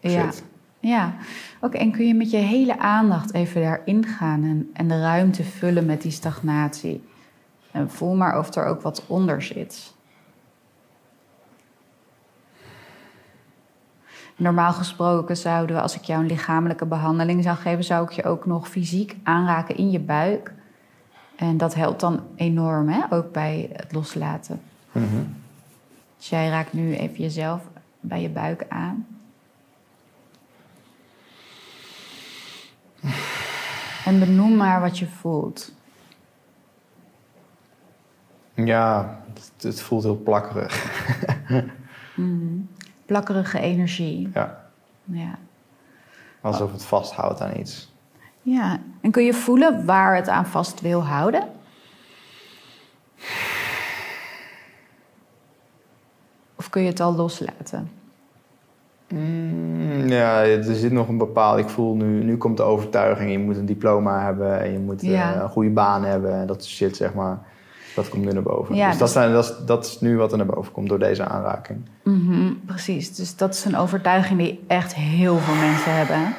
[0.00, 0.30] Ja.
[0.30, 0.44] zit.
[0.80, 1.14] Ja,
[1.60, 1.76] oké.
[1.76, 5.86] en kun je met je hele aandacht even daarin gaan en, en de ruimte vullen
[5.86, 7.02] met die stagnatie?
[7.70, 9.96] En voel maar of er ook wat onder zit.
[14.36, 18.24] Normaal gesproken zouden we, als ik jou een lichamelijke behandeling zou geven, zou ik je
[18.24, 20.52] ook nog fysiek aanraken in je buik.
[21.36, 23.00] En dat helpt dan enorm, hè?
[23.10, 24.60] ook bij het loslaten.
[24.92, 25.22] Mhm.
[26.16, 27.62] Dus jij raakt nu even jezelf
[28.00, 29.06] bij je buik aan.
[34.04, 35.72] En benoem maar wat je voelt.
[38.64, 40.76] Ja, het, het voelt heel plakkerig.
[42.14, 42.68] Mm.
[43.06, 44.30] Plakkerige energie.
[44.34, 44.64] Ja,
[45.04, 45.38] Ja.
[46.40, 47.92] alsof het vasthoudt aan iets.
[48.42, 48.78] ja.
[49.00, 51.48] En kun je voelen waar het aan vast wil houden?
[56.56, 57.90] Of kun je het al loslaten?
[59.08, 61.58] Mm, ja, er zit nog een bepaald...
[61.58, 63.30] Ik voel nu, nu komt de overtuiging.
[63.30, 66.32] Je moet een diploma hebben en je moet eh, een goede baan hebben.
[66.32, 67.38] En dat shit, zeg maar.
[67.98, 68.74] Dat komt nu naar boven.
[68.74, 70.88] Ja, dus dat, dus- zijn, dat, is, dat is nu wat er naar boven komt
[70.88, 71.78] door deze aanraking.
[72.02, 73.14] Mhm, precies.
[73.14, 76.34] Dus dat is een overtuiging die echt heel veel mensen hebben.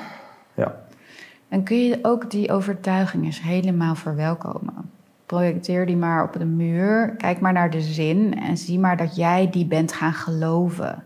[0.54, 0.76] Ja.
[1.50, 4.92] En kun je ook die overtuiging eens helemaal verwelkomen?
[5.26, 7.16] Projecteer die maar op de muur.
[7.18, 11.04] Kijk maar naar de zin en zie maar dat jij die bent gaan geloven.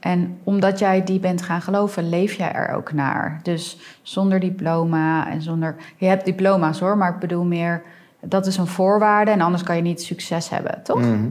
[0.00, 3.40] En omdat jij die bent gaan geloven, leef jij er ook naar.
[3.42, 5.76] Dus zonder diploma en zonder.
[5.96, 7.82] Je hebt diploma's hoor, maar ik bedoel meer.
[8.24, 11.00] Dat is een voorwaarde en anders kan je niet succes hebben, toch?
[11.00, 11.28] Mhm.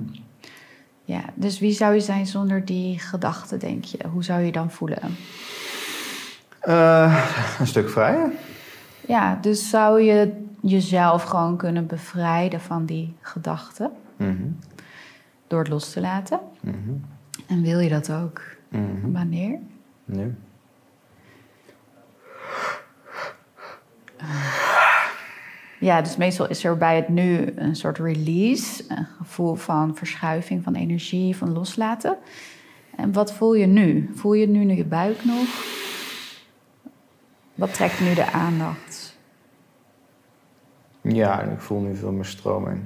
[1.04, 3.98] Ja, dus wie zou je zijn zonder die gedachte, denk je?
[4.12, 5.16] Hoe zou je dan voelen?
[6.60, 7.30] Eh,
[7.60, 8.32] een stuk vrijer.
[9.08, 14.48] Ja, dus zou je jezelf gewoon kunnen bevrijden van die gedachten Mhm.
[15.48, 16.40] door het los te laten?
[16.60, 16.76] Mhm.
[17.48, 18.42] En wil je dat ook?
[19.04, 19.60] Wanneer?
[20.06, 20.36] Nu.
[25.82, 30.64] Ja, dus meestal is er bij het nu een soort release, een gevoel van verschuiving
[30.64, 32.18] van energie, van loslaten.
[32.96, 34.12] En wat voel je nu?
[34.16, 35.48] Voel je nu je buik nog?
[37.56, 39.18] Wat trekt nu de aandacht?
[41.02, 42.80] Ja, en ik voel nu veel meer stroming.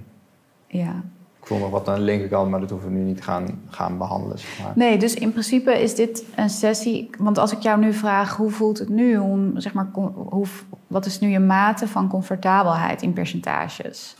[0.67, 1.03] Ja.
[1.39, 3.97] Ik voel nog wat aan de linkerkant, maar dat hoeven we nu niet gaan, gaan
[3.97, 4.39] behandelen.
[4.39, 4.71] Zeg maar.
[4.75, 7.09] Nee, dus in principe is dit een sessie.
[7.17, 9.17] Want als ik jou nu vraag, hoe voelt het nu?
[9.17, 10.45] Om, zeg maar, hoe,
[10.87, 14.15] wat is nu je mate van comfortabelheid in percentages?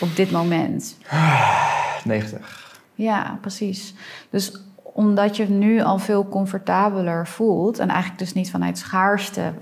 [0.00, 0.96] Op dit moment.
[2.04, 2.74] 90.
[2.94, 3.94] Ja, precies.
[4.30, 9.52] Dus omdat je nu al veel comfortabeler voelt en eigenlijk dus niet vanuit schaarste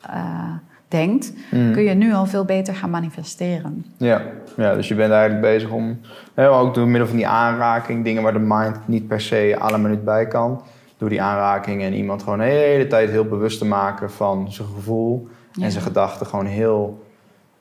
[0.00, 0.50] eh,
[0.88, 1.72] denkt, Mhm.
[1.72, 3.84] kun je nu al veel beter gaan manifesteren.
[3.96, 4.22] Ja.
[4.56, 6.00] ja, dus je bent eigenlijk bezig om,
[6.34, 9.78] hè, ook door middel van die aanraking, dingen waar de mind niet per se alle
[9.78, 10.62] minuut bij kan,
[10.98, 14.68] door die aanraking en iemand gewoon de hele tijd heel bewust te maken van zijn
[14.74, 15.64] gevoel Ja.
[15.64, 17.04] en zijn gedachten gewoon heel,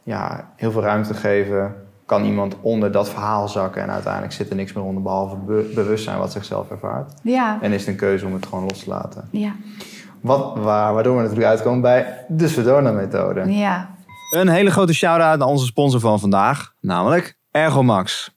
[0.03, 1.75] ja, heel veel ruimte te geven,
[2.05, 5.71] kan iemand onder dat verhaal zakken en uiteindelijk zit er niks meer onder behalve be-
[5.75, 7.13] bewustzijn wat zichzelf ervaart.
[7.23, 9.27] Ja, En is het een keuze om het gewoon los te laten.
[9.31, 9.51] ja,
[10.21, 13.51] Wat, waar, waardoor we natuurlijk uitkomen bij de Sedona-methode.
[13.53, 13.95] ja.
[14.31, 18.35] Een hele grote shout-out naar onze sponsor van vandaag, namelijk Ergomax.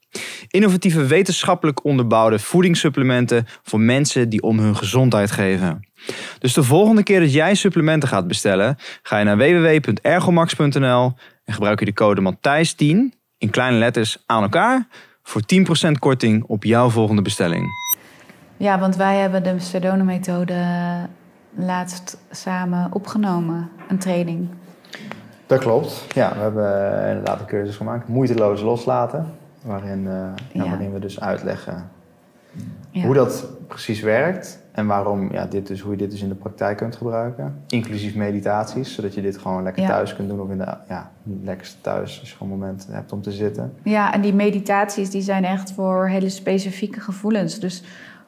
[0.50, 5.88] Innovatieve wetenschappelijk onderbouwde voedingssupplementen voor mensen die om hun gezondheid geven.
[6.38, 11.12] Dus de volgende keer dat jij supplementen gaat bestellen, ga je naar www.ergomax.nl
[11.44, 14.86] en gebruik je de code Matthijs10 in kleine letters aan elkaar
[15.22, 15.42] voor
[15.88, 17.66] 10% korting op jouw volgende bestelling.
[18.56, 20.64] Ja, want wij hebben de Sedona-methode
[21.54, 24.48] laatst samen opgenomen, een training.
[25.46, 26.04] Dat klopt.
[26.14, 28.08] Ja, we hebben inderdaad een cursus gemaakt.
[28.08, 29.34] Moeiteloos loslaten.
[29.64, 31.90] Waarin, eh, ja, waarin we dus uitleggen
[32.92, 34.58] hoe dat precies werkt.
[34.72, 37.62] En waarom, ja, dit dus, hoe je dit dus in de praktijk kunt gebruiken.
[37.68, 39.88] Inclusief meditaties, zodat je dit gewoon lekker Ja.
[39.88, 40.40] thuis kunt doen.
[40.40, 41.10] Of in de, ja,
[41.42, 43.72] lekkerste thuis, als je gewoon een moment hebt om te zitten.
[43.82, 47.60] Ja, en die meditaties die zijn echt voor hele specifieke gevoelens.
[47.60, 47.82] Dus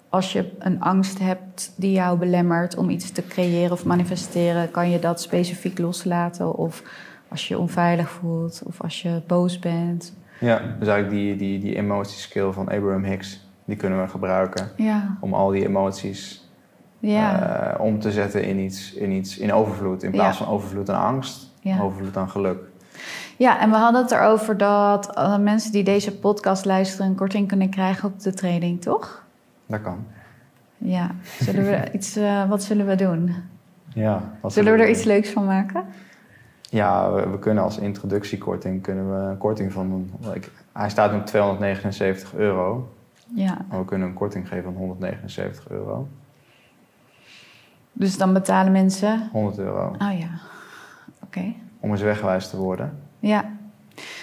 [0.09, 4.91] als je een angst hebt die jou belemmert om iets te creëren of manifesteren, kan
[4.91, 6.55] je dat specifiek loslaten.
[6.57, 6.83] Of
[7.29, 10.13] als je je onveilig voelt, of als je boos bent.
[10.43, 14.69] Ja, dus eigenlijk die, die, die emotieskill van Abraham Hicks, die kunnen we gebruiken.
[14.77, 16.49] Ja, Om al die emoties
[16.99, 17.41] ja,
[17.75, 20.03] eh, om te zetten in iets, in iets in overvloed.
[20.03, 20.45] In plaats Ja.
[20.45, 22.59] van overvloed aan angst, overvloed aan geluk.
[23.37, 23.61] ja.
[23.61, 27.71] En we hadden het erover dat eh, mensen die deze podcast luisteren een korting kunnen
[27.71, 29.25] krijgen op de training, toch?
[29.67, 30.05] Dat kan.
[30.79, 31.11] Ja.
[31.41, 33.35] Zullen we iets, eh, wat zullen we doen?
[33.95, 34.95] Ja, wat Zullen we er doen?
[34.95, 35.85] iets leuks van maken?
[36.73, 40.11] Ja, we, we kunnen als introductiekorting kunnen we een korting van...
[40.35, 42.89] ik- hij staat nu 279 euro.
[43.35, 43.57] Ja.
[43.69, 46.09] Maar we kunnen een korting geven van 179 euro.
[47.93, 49.29] Dus dan betalen mensen.
[49.33, 49.87] 100 euro.
[49.99, 50.29] Oh ja.
[51.25, 51.53] Oké.
[51.81, 52.99] Om eens weggewijs te worden.
[53.19, 53.45] Ja.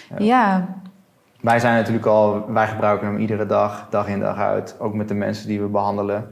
[0.09, 0.15] Ja.
[0.19, 0.67] Ja.
[1.41, 2.51] Wij zijn natuurlijk al...
[2.51, 4.75] Wij gebruiken hem iedere dag, dag in dag uit.
[4.79, 6.27] Ook met de mensen die we behandelen.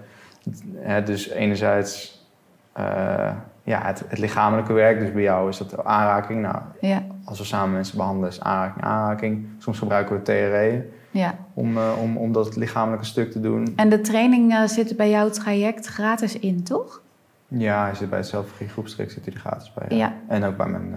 [1.05, 2.26] Dus enerzijds...
[2.74, 3.32] eh,
[3.68, 4.99] ja, het, het lichamelijke werk.
[4.99, 6.41] Dus bij jou is dat aanraking.
[6.41, 7.03] Nou, Ja.
[7.26, 9.47] als we samen mensen behandelen is aanraking, aanraking.
[9.57, 11.36] Soms gebruiken we TRE Ja.
[11.53, 13.74] om, eh, om, om dat lichamelijke stuk te doen.
[13.76, 17.01] En de training eh, zit bij jouw traject gratis in, toch?
[17.47, 19.97] Ja, hij zit bij het zelfregie groepstraject zit hij er gratis bij.
[19.97, 20.13] Ja.
[20.28, 20.95] En ook bij mijn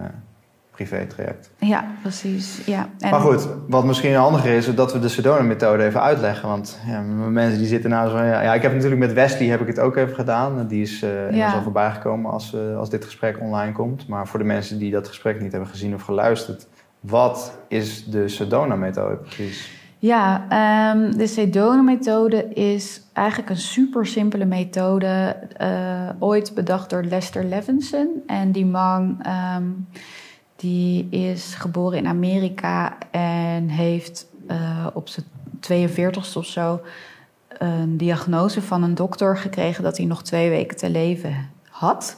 [0.71, 1.49] eh privé traject.
[1.59, 2.65] Ja, precies.
[2.65, 2.89] Ja.
[2.99, 6.49] En- Maar goed, wat misschien handiger is, dat we de Sedona-methode even uitleggen.
[6.49, 8.17] Want ja, mensen die zitten nou zo.
[8.17, 10.67] Ja, ja, ik heb natuurlijk met Wesley heb ik het ook even gedaan.
[10.67, 11.53] Die is inmiddels Ja.
[11.53, 14.07] al voorbij gekomen als, eh, als dit gesprek online komt.
[14.07, 16.67] Maar voor de mensen die dat gesprek niet hebben gezien of geluisterd...
[16.99, 19.71] Wat is de Sedona-methode precies?
[19.99, 25.35] Ja, ehm, de Sedona-methode is eigenlijk een super simpele methode.
[25.57, 28.23] eh, ooit bedacht door Lester Levinson.
[28.27, 29.63] En die man ehm,
[30.61, 35.25] die is geboren in Amerika en heeft eh, op zijn
[35.71, 36.81] 42ste of zo
[37.57, 42.17] een diagnose van een dokter gekregen dat hij nog twee weken te leven had.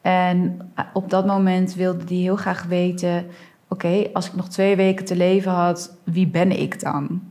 [0.00, 3.26] En eh, op dat moment wilde hij heel graag weten:
[3.68, 7.22] oké, als ik nog twee weken te leven had, wie ben ik dan?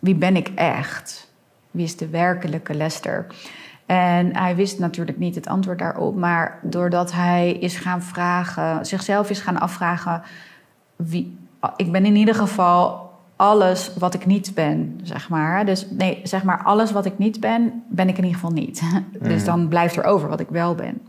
[0.00, 1.32] Wie ben ik echt?
[1.70, 3.26] Wie is de werkelijke Lester?
[3.90, 9.30] En hij wist natuurlijk niet het antwoord daarop, maar doordat hij is gaan vragen, zichzelf
[9.30, 10.22] is gaan afvragen:
[10.96, 11.38] wie,
[11.76, 15.64] ik ben in ieder geval alles wat ik niet ben, zeg maar.
[15.66, 18.82] Dus nee, zeg maar, alles wat ik niet ben, ben ik in ieder geval niet.
[19.20, 19.44] Dus Mhm.
[19.44, 21.00] dan blijft er over wat ik wel ben.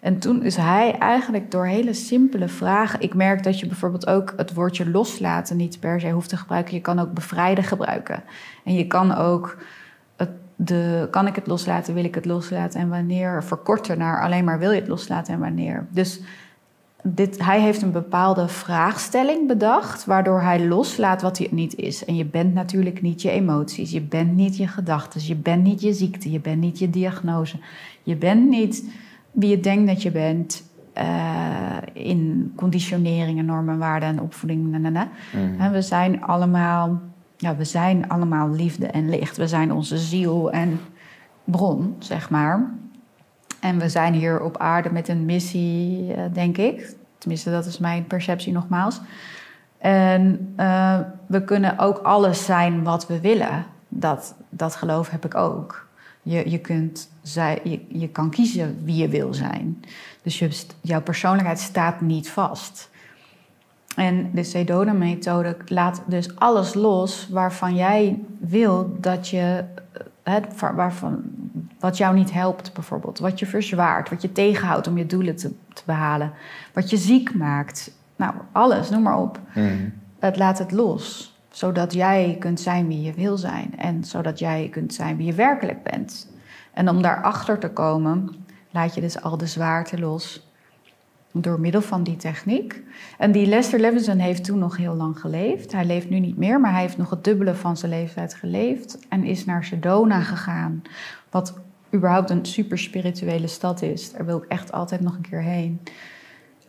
[0.00, 3.00] En toen is hij eigenlijk door hele simpele vragen.
[3.00, 6.74] Ik merk dat je bijvoorbeeld ook het woordje loslaten niet per se hoeft te gebruiken.
[6.74, 8.22] Je kan ook bevrijden gebruiken.
[8.64, 9.56] En je kan ook
[10.64, 14.58] de, kan ik het loslaten, wil ik het loslaten en wanneer verkorten naar alleen maar
[14.58, 15.86] wil je het loslaten en wanneer.
[15.90, 16.20] Dus
[17.02, 22.04] dit, hij heeft een bepaalde vraagstelling bedacht, waardoor hij loslaat wat hij niet is.
[22.04, 25.80] En je bent natuurlijk niet je emoties, je bent niet je gedachten, je bent niet
[25.80, 27.56] je ziekte, je bent niet je diagnose,
[28.02, 28.90] je bent niet
[29.32, 34.70] wie je denkt dat je bent eh, in conditioneringen, normen, waarden en opvoeding.
[34.70, 35.08] na, na, na.
[35.32, 35.60] Mhm.
[35.60, 37.00] En we zijn allemaal,
[37.42, 39.36] ja, we zijn allemaal liefde en licht.
[39.36, 40.80] We zijn onze ziel en
[41.44, 42.70] bron, zeg maar.
[43.60, 46.94] En we zijn hier op aarde met een missie, eh, denk ik.
[47.18, 49.00] Tenminste, dat is mijn perceptie nogmaals.
[49.78, 53.64] En eh, we kunnen ook alles zijn wat we willen.
[53.88, 55.86] Dat, dat geloof heb ik ook.
[56.22, 59.82] Je, je, kunt, zij- je, je kan kiezen wie je wil zijn.
[60.22, 60.44] Dus
[60.80, 62.90] jouw persoonlijkheid staat niet vast.
[63.96, 69.64] En de Sedona-methode laat dus alles los waarvan jij wil dat je,
[70.22, 70.34] eh,
[70.74, 71.22] waarvan,
[71.80, 73.18] wat jou niet helpt bijvoorbeeld.
[73.18, 76.32] Wat je verzwaart, wat je tegenhoudt om je doelen te, te behalen.
[76.72, 77.92] Wat je ziek maakt.
[78.16, 79.40] Nou, alles, noem maar op.
[79.54, 79.88] Mhm.
[80.18, 81.36] Het laat het los.
[81.50, 83.78] Zodat jij kunt zijn wie je wil zijn.
[83.78, 86.30] En zodat jij kunt zijn wie je werkelijk bent.
[86.72, 88.28] En om daarachter te komen,
[88.70, 90.51] laat je dus al de zwaarte los.
[91.32, 92.82] Door middel van die techniek.
[93.18, 95.72] En die Lester Levinson heeft toen nog heel lang geleefd.
[95.72, 98.98] Hij leeft nu niet meer, maar hij heeft nog het dubbele van zijn leeftijd geleefd.
[99.08, 100.82] En is naar Sedona gegaan.
[101.30, 101.54] Wat
[101.94, 104.12] überhaupt een super spirituele stad is.
[104.12, 105.80] Daar wil ik echt altijd nog een keer heen.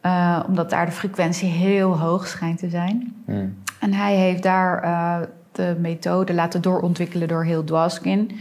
[0.01, 3.16] Eh, omdat daar de frequentie heel hoog schijnt te zijn.
[3.26, 3.47] Mhm.
[3.80, 8.32] En hij heeft daar eh, de methode laten doorontwikkelen door Heel Dwaskin.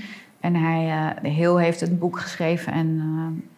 [0.41, 3.52] En hij, eh Heel heeft een boek geschreven en eh,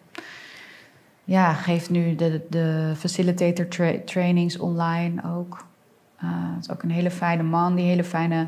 [1.25, 5.65] ja, geeft nu de, de facilitator tra- trainings online ook.
[6.17, 8.47] Eh, het is ook een hele fijne man die hele fijne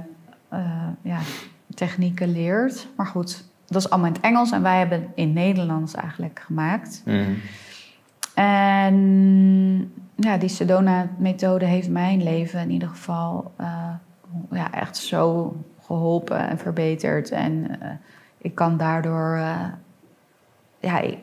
[0.49, 1.19] eh, ja,
[1.75, 2.87] technieken leert.
[2.95, 7.01] Maar goed, dat is allemaal in het Engels en wij hebben in Nederlands eigenlijk gemaakt.
[7.05, 7.33] Mhm.
[8.33, 8.95] En
[10.15, 13.89] ja, die Sedona-methode heeft mijn leven in ieder geval eh,
[14.51, 17.31] ja, echt zo geholpen en verbeterd.
[17.31, 17.79] En
[18.37, 19.37] ik kan daardoor,
[20.79, 21.17] ja, ik,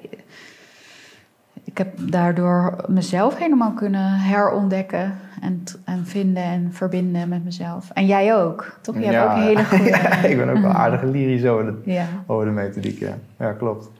[1.74, 7.90] ik heb daardoor mezelf helemaal kunnen herontdekken en, en vinden en verbinden met mezelf.
[7.90, 8.98] En jij ook, toch?
[8.98, 9.88] Je hebt ook een hele goede...
[10.02, 12.06] ja, ik ben ook wel aardig lyrisch over de, ja.
[12.26, 13.14] over de methodiek, ja.
[13.38, 13.90] Ja, klopt.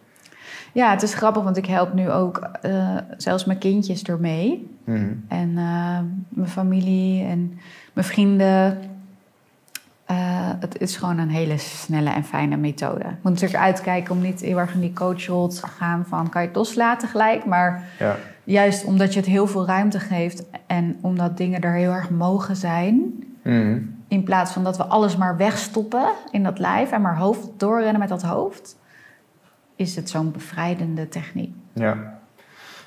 [0.73, 4.77] ja, het is grappig, want ik help nu ook eh, zelfs mijn kindjes ermee.
[4.85, 5.13] Mhm.
[5.29, 5.99] En eh,
[6.29, 7.59] mijn familie en
[7.93, 8.79] mijn vrienden.
[10.05, 10.17] Eh,
[10.61, 13.01] het is gewoon een hele snelle en fijne methode.
[13.05, 16.41] Ik moet natuurlijk uitkijken om niet heel erg in die coachrol te gaan van kan
[16.43, 17.45] je het loslaten gelijk.
[17.45, 18.17] Maar Ja.
[18.45, 22.57] juist omdat je het heel veel ruimte geeft en omdat dingen er heel erg mogen
[22.57, 23.25] zijn.
[23.43, 23.79] Mhm.
[24.09, 27.99] In plaats van dat we alles maar wegstoppen in dat lijf en maar hoofd doorrennen
[28.01, 28.77] met dat hoofd.
[29.77, 31.55] Is het zo'n bevrijdende techniek.
[31.73, 31.97] Ja.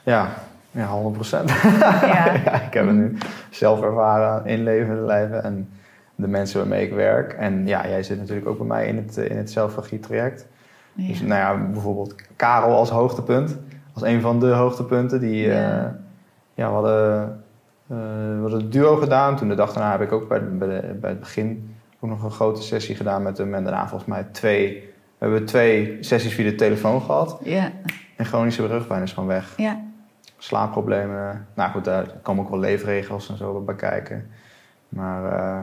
[0.04, 0.28] Ja,
[0.72, 1.52] ja 100 procent.
[2.02, 2.26] Ja.
[2.62, 3.18] ik heb het nu
[3.50, 5.70] zelf ervaren in levende lijven en
[6.18, 7.34] de mensen waarmee ik werk.
[7.34, 10.48] En ja, jij zit natuurlijk ook bij mij in het, eh, in het zelfregie-traject.
[10.94, 11.08] Ja.
[11.08, 13.58] Dus nou ja, bijvoorbeeld Karel als hoogtepunt.
[13.94, 15.20] Als een van de hoogtepunten.
[15.20, 15.54] Die, Ja.
[15.54, 16.00] ja.
[16.54, 17.24] ja, we hadden,
[17.88, 17.98] eh,
[18.36, 19.36] we hadden een duo gedaan.
[19.36, 22.62] Toen de dag daarna heb ik ook bij, bij, het begin ook nog een grote
[22.62, 23.54] sessie gedaan met hem.
[23.54, 27.40] En daarna volgens mij twee We hebben twee sessies via de telefoon gehad.
[27.44, 27.72] Ja,
[28.16, 29.54] En chronische rugpijn is gewoon weg.
[29.58, 29.86] ja.
[30.38, 31.48] Slaapproblemen.
[31.54, 34.30] Nou goed, daar komen ook wel leefregels en zo bij kijken.
[34.90, 35.60] Maar eh,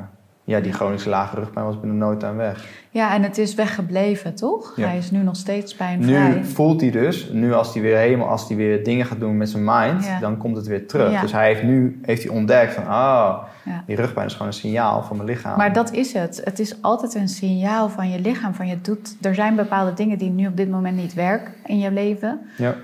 [0.46, 2.64] ja, die chronische lage rugpijn was binnen no time weg.
[2.90, 4.72] ja, en het is weggebleven, toch?
[4.76, 4.86] Ja.
[4.88, 6.28] Hij is nu nog steeds pijnvrij.
[6.28, 9.36] Nu voelt hij dus, nu als hij weer helemaal, als hij weer dingen gaat doen
[9.36, 10.18] met zijn mind, Ja.
[10.20, 11.12] dan komt het weer terug.
[11.12, 11.20] Ja.
[11.20, 13.46] Dus hij heeft nu heeft hij ontdekt van, Ja.
[13.86, 15.56] die rugpijn is gewoon een signaal van mijn lichaam.
[15.58, 16.40] Maar dat is het.
[16.44, 18.54] Het is altijd een signaal van je lichaam.
[18.54, 21.78] Van je doet, er zijn bepaalde dingen die nu op dit moment niet werken in
[21.78, 22.40] je leven.
[22.56, 22.74] Ja,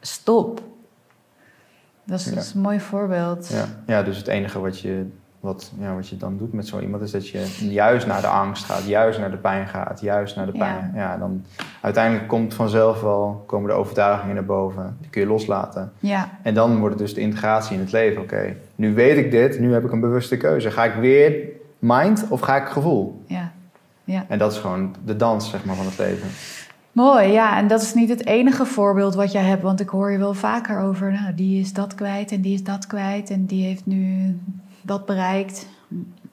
[0.00, 0.62] Stop.
[2.04, 3.48] Dat is, dat is een mooi voorbeeld.
[3.48, 3.64] ja.
[3.86, 5.06] ja, dus het enige wat je,
[5.40, 8.26] wat, ja, wat je dan doet met zo iemand is dat je juist naar de
[8.26, 10.92] angst gaat, juist naar de pijn gaat, juist naar de pijn.
[10.94, 11.44] Ja, dan
[11.80, 14.96] uiteindelijk komt vanzelf wel, komen de overtuigingen naar boven.
[15.00, 15.92] Die kun je loslaten.
[15.98, 18.22] Ja, En dan wordt het dus de integratie in het leven.
[18.22, 20.70] Oké, nu weet ik dit, nu heb ik een bewuste keuze.
[20.70, 21.34] Ga ik weer
[21.78, 23.22] mind of ga ik gevoel?
[24.04, 24.24] ja.
[24.28, 26.28] En dat is gewoon de dans zeg maar, van het leven.
[26.92, 27.58] Mooi, ja.
[27.58, 29.62] En dat is niet het enige voorbeeld wat jij hebt.
[29.62, 32.64] Want ik hoor je wel vaker over, nou, die is dat kwijt en die is
[32.64, 33.30] dat kwijt.
[33.30, 34.36] En die heeft nu
[34.82, 35.66] dat bereikt.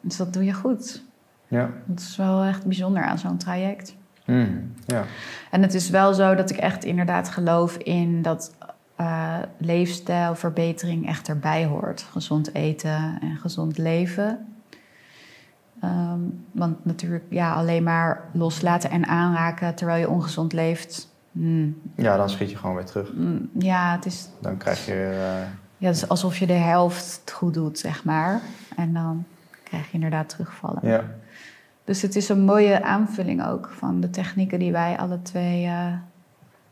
[0.01, 1.03] Dus dat doe je goed.
[1.47, 1.69] Ja.
[1.85, 3.95] Dat is wel echt bijzonder aan zo'n traject.
[4.25, 5.03] Mm, ja.
[5.51, 8.55] En het is wel zo dat ik echt inderdaad geloof in dat
[8.95, 12.01] eh, leefstijlverbetering echt erbij hoort.
[12.01, 14.45] Gezond eten en gezond leven.
[15.81, 16.19] Ehm,
[16.51, 21.09] want natuurlijk, ja, alleen maar loslaten en aanraken terwijl je ongezond leeft.
[21.31, 23.13] hmm, ja, dan schiet je gewoon weer terug.
[23.13, 24.93] mm, ja, het is, Dan krijg je...
[25.41, 28.41] eh, ja, is alsof je de helft goed doet, zeg maar.
[28.75, 29.25] En dan
[29.63, 30.79] krijg je inderdaad terugvallen.
[30.83, 31.03] ja.
[31.83, 35.93] Dus het is een mooie aanvulling ook van de technieken die wij alle twee eh,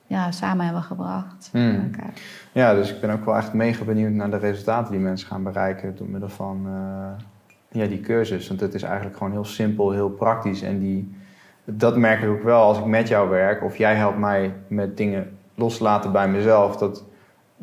[0.07, 1.49] ja, samen hebben gebracht.
[1.53, 2.13] Met elkaar.
[2.51, 5.43] ja, dus ik ben ook wel echt mega benieuwd naar de resultaten die mensen gaan
[5.43, 7.25] bereiken door middel van eh,
[7.81, 8.47] ja, die cursus.
[8.47, 10.61] Want het is eigenlijk gewoon heel simpel, heel praktisch.
[10.61, 11.15] En die,
[11.63, 14.97] dat merk ik ook wel als ik met jou werk of jij helpt mij met
[14.97, 16.77] dingen loslaten bij mezelf.
[16.77, 17.03] Dat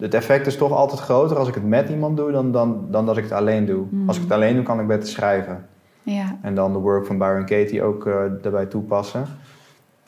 [0.01, 3.07] het effect is toch altijd groter als ik het met iemand doe dan, dan, dan
[3.07, 3.87] dat ik het alleen doe.
[3.89, 4.09] Hmm.
[4.09, 5.67] Als ik het alleen doe, kan ik beter schrijven.
[6.03, 9.25] Ja, En dan de work van Byron Katie ook eh, daarbij toepassen.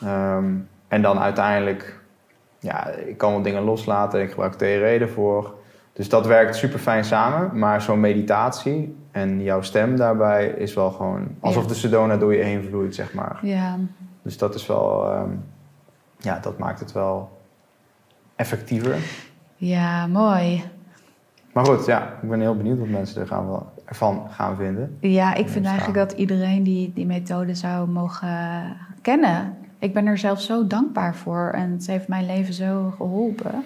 [0.00, 0.44] Ehm,
[0.88, 2.00] en dan uiteindelijk,
[2.58, 4.22] ja, ik kan wel dingen loslaten.
[4.22, 5.54] Ik gebruik TRE ervoor.
[5.92, 7.58] Dus dat werkt super fijn samen.
[7.58, 11.68] Maar zo'n meditatie en jouw stem daarbij is wel gewoon alsof Ja.
[11.68, 13.38] de Sedona door je heen vloeit, zeg maar.
[13.42, 13.78] ja.
[14.22, 15.28] Dus dat is wel, ehm,
[16.18, 17.30] ja, dat maakt het wel
[18.36, 18.96] effectiever.
[19.64, 20.64] Ja, mooi.
[21.52, 24.96] Maar goed, ja, ik ben heel benieuwd wat mensen er gaan ervan gaan vinden.
[25.00, 28.28] Ja, ik vind eigenlijk dat iedereen die die methode zou mogen
[29.02, 29.56] kennen.
[29.78, 33.64] Ik ben er zelf zo dankbaar voor en het heeft mijn leven zo geholpen.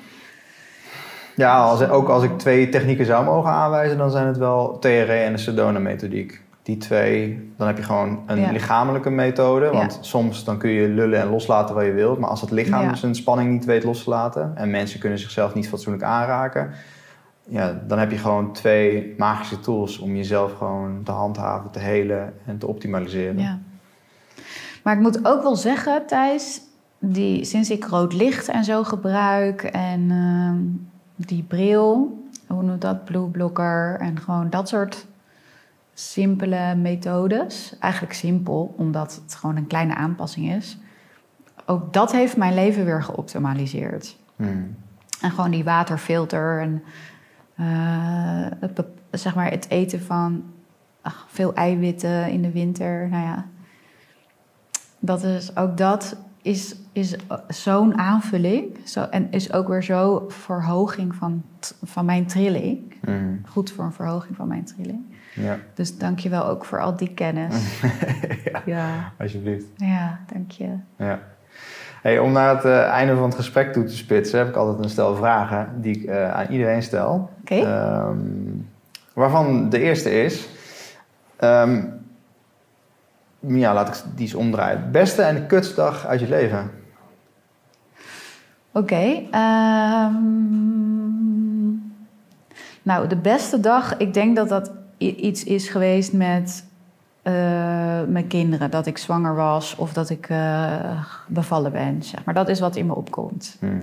[1.35, 5.13] Ja, als, ook als ik twee technieken zou mogen aanwijzen, dan zijn het wel TRE
[5.13, 6.41] en de Sedona-methodiek.
[6.69, 8.51] Die twee, dan heb je gewoon een Ja.
[8.51, 9.71] lichamelijke methode.
[9.71, 10.03] Want Ja.
[10.03, 12.19] soms dan kun je lullen en loslaten wat je wilt.
[12.19, 12.95] Maar als het lichaam Ja.
[12.95, 14.53] zijn spanning niet weet los te laten...
[14.55, 16.71] en mensen kunnen zichzelf niet fatsoenlijk aanraken...
[17.51, 22.35] Ja, dan heb je gewoon twee magische tools om jezelf gewoon te handhaven, te helen
[22.47, 23.39] en te optimaliseren.
[23.39, 23.59] Ja.
[24.83, 26.61] Maar ik moet ook wel zeggen, Thijs,
[26.99, 30.57] die, sinds ik rood licht en zo gebruik en ehm,
[31.27, 35.07] die bril, hoe noemt dat, blue blocker en gewoon dat soort
[35.99, 37.77] simpele methodes.
[37.79, 40.79] Eigenlijk simpel, omdat het gewoon een kleine aanpassing is.
[41.67, 44.17] Ook dat heeft mijn leven weer geoptimaliseerd.
[44.37, 44.77] Hmm.
[45.21, 46.83] En gewoon die waterfilter en
[47.55, 50.45] eh, het, zeg maar het eten van
[51.03, 53.09] ach, veel eiwitten in de winter.
[53.09, 53.47] Nou ja,
[54.99, 57.17] dat is ook dat is, is
[57.49, 58.77] zo'n aanvulling.
[58.85, 61.43] Zo, en is ook weer zo verhoging van,
[61.85, 62.95] van mijn trilling.
[63.05, 63.41] Hmm.
[63.49, 65.01] Goed voor een verhoging van mijn trilling.
[65.35, 67.81] Ja, Dus dank je wel ook voor al die kennis.
[68.53, 69.65] ja, Ja, alsjeblieft.
[69.77, 70.69] ja dank je.
[70.97, 71.21] Ja.
[72.03, 74.85] Hey, om naar het eh, einde van het gesprek toe te spitsen, heb ik altijd
[74.85, 77.31] een stel vragen die ik eh, aan iedereen stel.
[77.41, 77.55] Oké.
[77.55, 78.17] Ehm,
[79.13, 80.49] waarvan de eerste is.
[81.37, 81.81] ehm,
[83.41, 84.91] ja, laat ik die eens omdraaien.
[84.93, 85.47] Beste en de
[86.07, 86.71] uit je leven.
[88.73, 89.23] Oké.
[89.31, 90.17] ehm,
[92.83, 96.67] nou, de beste dag, ik denk dat dat iets is geweest met
[97.23, 97.33] eh,
[98.09, 98.71] mijn kinderen.
[98.71, 102.03] Dat ik zwanger was of dat ik eh, bevallen ben.
[102.03, 103.57] Zeg maar dat is wat in me opkomt.
[103.61, 103.83] Hmm.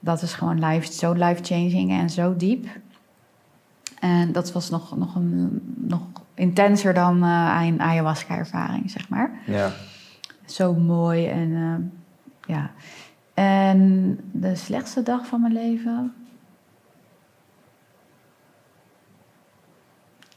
[0.00, 2.66] Dat is gewoon life, zo life-changing en zo diep.
[4.00, 6.00] En dat was nog, nog, een, nog
[6.34, 9.70] intenser dan eh, een ayahuasca-ervaring, zeg maar Ja.
[10.44, 11.26] zo mooi.
[11.26, 11.92] En
[12.46, 12.70] ja.
[13.36, 16.14] En de slechtste dag van mijn leven.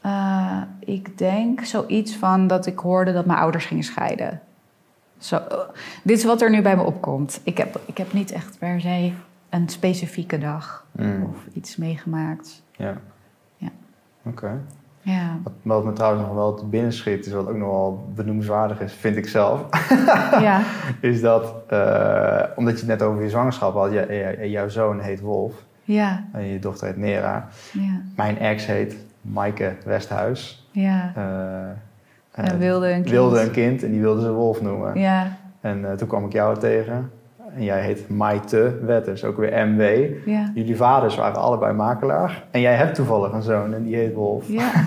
[0.00, 4.40] Eh, ik denk zoiets van dat ik hoorde dat mijn ouders gingen scheiden.
[5.18, 5.58] Zo, eh,
[6.02, 7.40] dit is wat er nu bij me opkomt.
[7.44, 9.12] Ik heb, ik heb niet echt per se
[9.48, 12.62] een specifieke dag Mm, of iets meegemaakt.
[12.76, 12.96] Ja.
[13.56, 13.68] Ja.
[14.22, 14.60] Oké.
[15.02, 15.38] Ja.
[15.62, 18.92] Wat, me trouwens nog wel te binnen schiet, is wat ook nog wel benoemenswaardig is,
[18.92, 19.60] vind ik zelf.
[20.40, 20.60] ja.
[21.00, 25.00] is dat, eh, omdat je het net over je zwangerschap had, je, je- jouw zoon
[25.00, 25.52] heet Wolf
[25.84, 26.24] Ja.
[26.32, 27.48] en je dochter heet Nera.
[27.72, 28.00] Ja.
[28.16, 30.68] Mijn ex heet Maaike Westhuis.
[30.70, 31.12] Ja.
[31.16, 33.10] Eh, En wilde een kind.
[33.10, 34.98] wilde een kind en die wilde ze Wolf noemen.
[35.00, 35.36] Ja.
[35.60, 37.10] En eh, toen kwam ik jou tegen
[37.54, 39.82] en jij heet Maite Wetters, ook weer MW.
[40.28, 40.50] Ja.
[40.54, 44.48] Jullie vaders waren allebei makelaar en jij hebt toevallig een zoon en die heet Wolf.
[44.48, 44.70] Ja.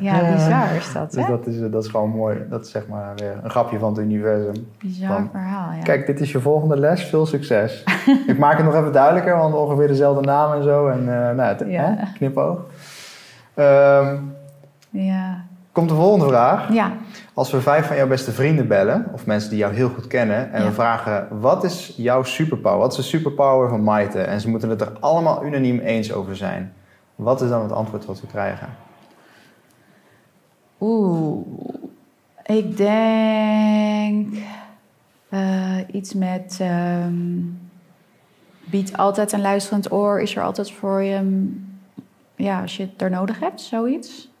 [0.00, 1.30] Ja, bizar is dat, Dus hè?
[1.30, 2.36] dat is, eh, dat is gewoon mooi.
[2.50, 4.66] Dat is zeg maar weer een grapje van het universum.
[4.80, 5.82] Bizar van- verhaal, ja.
[5.82, 7.04] Kijk, dit is je volgende les.
[7.04, 7.84] Veel succes.
[8.26, 10.88] ik maak het nog even duidelijker, want ongeveer dezelfde naam en zo.
[10.88, 11.94] En eh nou, het, Ja.
[11.98, 12.58] hè, knipoog.
[13.54, 14.14] Ehm,
[14.90, 15.44] Ja.
[15.74, 16.72] Komt de volgende vraag.
[16.72, 16.92] Ja.
[17.34, 20.52] Als we vijf van jouw beste vrienden bellen, of mensen die jou heel goed kennen,
[20.52, 20.68] en Ja.
[20.68, 22.78] we vragen: wat is jouw superpower?
[22.78, 24.20] Wat is de superpower van Maite?
[24.20, 26.72] En ze moeten het er allemaal unaniem eens over zijn.
[27.14, 28.68] Wat is dan het antwoord wat we krijgen?
[30.80, 31.46] Oeh.
[32.46, 34.34] Ik denk
[35.28, 37.12] eh, iets met ehm
[38.64, 41.48] biedt altijd een luisterend oor, is er altijd voor je,
[42.36, 44.32] ja, als je het er nodig hebt, zoiets.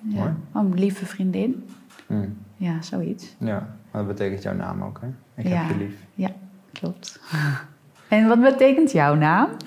[0.00, 0.34] Ja.
[0.54, 1.68] Oh, lieve vriendin.
[2.06, 3.36] Hm, Ja, zoiets.
[3.38, 5.06] Ja, maar dat betekent jouw naam ook, hè?
[5.42, 5.56] Ik Ja.
[5.56, 5.94] heb je lief.
[6.72, 7.20] Klopt.
[8.08, 9.48] En wat betekent jouw naam?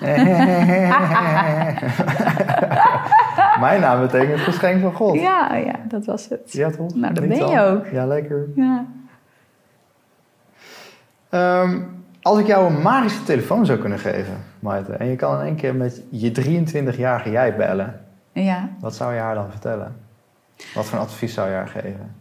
[3.60, 5.14] Mijn naam betekent geschenk van God.
[5.20, 6.52] Ja, ja, dat was het.
[6.52, 6.94] Ja, toch?
[6.94, 7.86] Nou, dat ben je ook.
[7.86, 8.46] Ja, lekker.
[8.54, 8.84] Ja.
[11.28, 11.80] Ehm,
[12.22, 15.56] als ik jou een magische telefoon zou kunnen geven, Maite, en je kan in één
[15.56, 18.00] keer met je 23-jarige jij bellen,
[18.32, 18.68] ja.
[18.80, 19.96] wat zou je haar dan vertellen?
[20.74, 22.14] Wat voor advies zou je haar geven?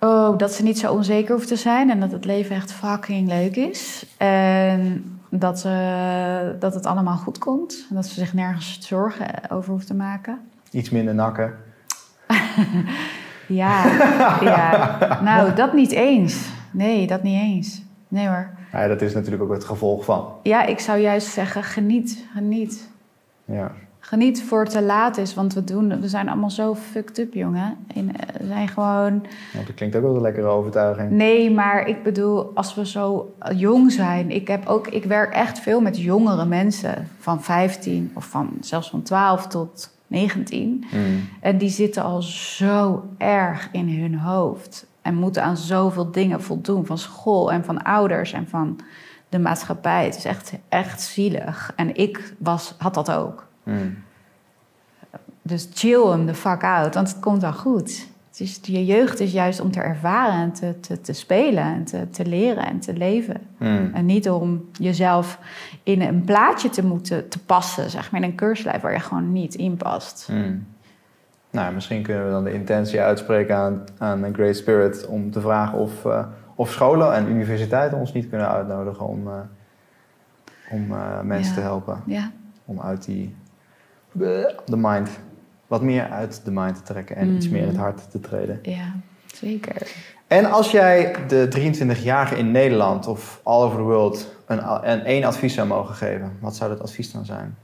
[0.00, 3.28] Oh, dat ze niet zo onzeker hoeft te zijn en dat het leven echt fucking
[3.28, 4.06] leuk is.
[4.16, 7.86] En dat, eh, dat het allemaal goed komt.
[7.88, 10.40] En dat ze zich nergens zorgen over hoeft te maken.
[10.70, 11.54] Iets minder nakken.
[13.46, 13.84] Ja,
[14.40, 15.20] ja.
[15.22, 16.48] Nou, dat niet eens.
[16.70, 17.82] Nee, dat niet eens.
[18.08, 18.48] Nee hoor.
[18.72, 20.28] Ja, dat is natuurlijk ook het gevolg van.
[20.42, 22.88] Ja, ik zou juist zeggen, geniet, geniet.
[23.44, 23.72] Ja.
[24.06, 27.34] Geniet voor het te laat is, want we, doen, we zijn allemaal zo fucked up,
[27.34, 27.76] jongen.
[27.94, 29.26] En, eh, we zijn gewoon...
[29.52, 31.10] Dat klinkt ook wel een lekkere overtuiging.
[31.10, 34.30] Nee, maar ik bedoel, als we zo jong zijn...
[34.30, 37.08] Ik, heb ook, ik werk echt veel met jongere mensen.
[37.18, 40.84] Van 15 of van, zelfs van 12 tot 19.
[40.92, 41.28] Mm.
[41.40, 44.86] En die zitten al zo erg in hun hoofd.
[45.02, 46.86] En moeten aan zoveel dingen voldoen.
[46.86, 48.80] Van school en van ouders en van
[49.28, 50.04] de maatschappij.
[50.04, 51.72] Het is echt, echt zielig.
[51.76, 53.52] En ik was, had dat ook.
[53.64, 53.96] Mm.
[55.42, 58.06] Dus chill hem the fuck out, want het komt wel goed.
[58.28, 61.84] Het is, je jeugd is juist om te ervaren en te, te, te spelen en
[61.84, 63.40] te, te leren en te leven.
[63.58, 63.90] Mm.
[63.94, 65.38] En niet om jezelf
[65.82, 69.32] in een plaatje te moeten te passen, zeg maar, in een keurslijf waar je gewoon
[69.32, 70.28] niet in past.
[70.32, 70.66] Mm.
[71.50, 75.40] Nou, misschien kunnen we dan de intentie uitspreken aan, aan een Great Spirit om te
[75.40, 79.34] vragen of, eh, of scholen en universiteiten ons niet kunnen uitnodigen om, eh,
[80.70, 81.58] om eh, mensen Ja.
[81.58, 82.02] te helpen.
[82.06, 82.30] Ja,
[82.64, 83.34] Om uit die
[84.66, 85.08] de mind,
[85.66, 87.52] wat meer uit de mind te trekken en iets Mm.
[87.52, 88.58] meer in het hart te treden.
[88.62, 88.92] ja,
[89.34, 89.92] zeker.
[90.26, 95.24] En als jij de 23-jarige in Nederland of all over the world een, een één
[95.24, 97.56] advies zou mogen geven, wat zou dat advies dan zijn?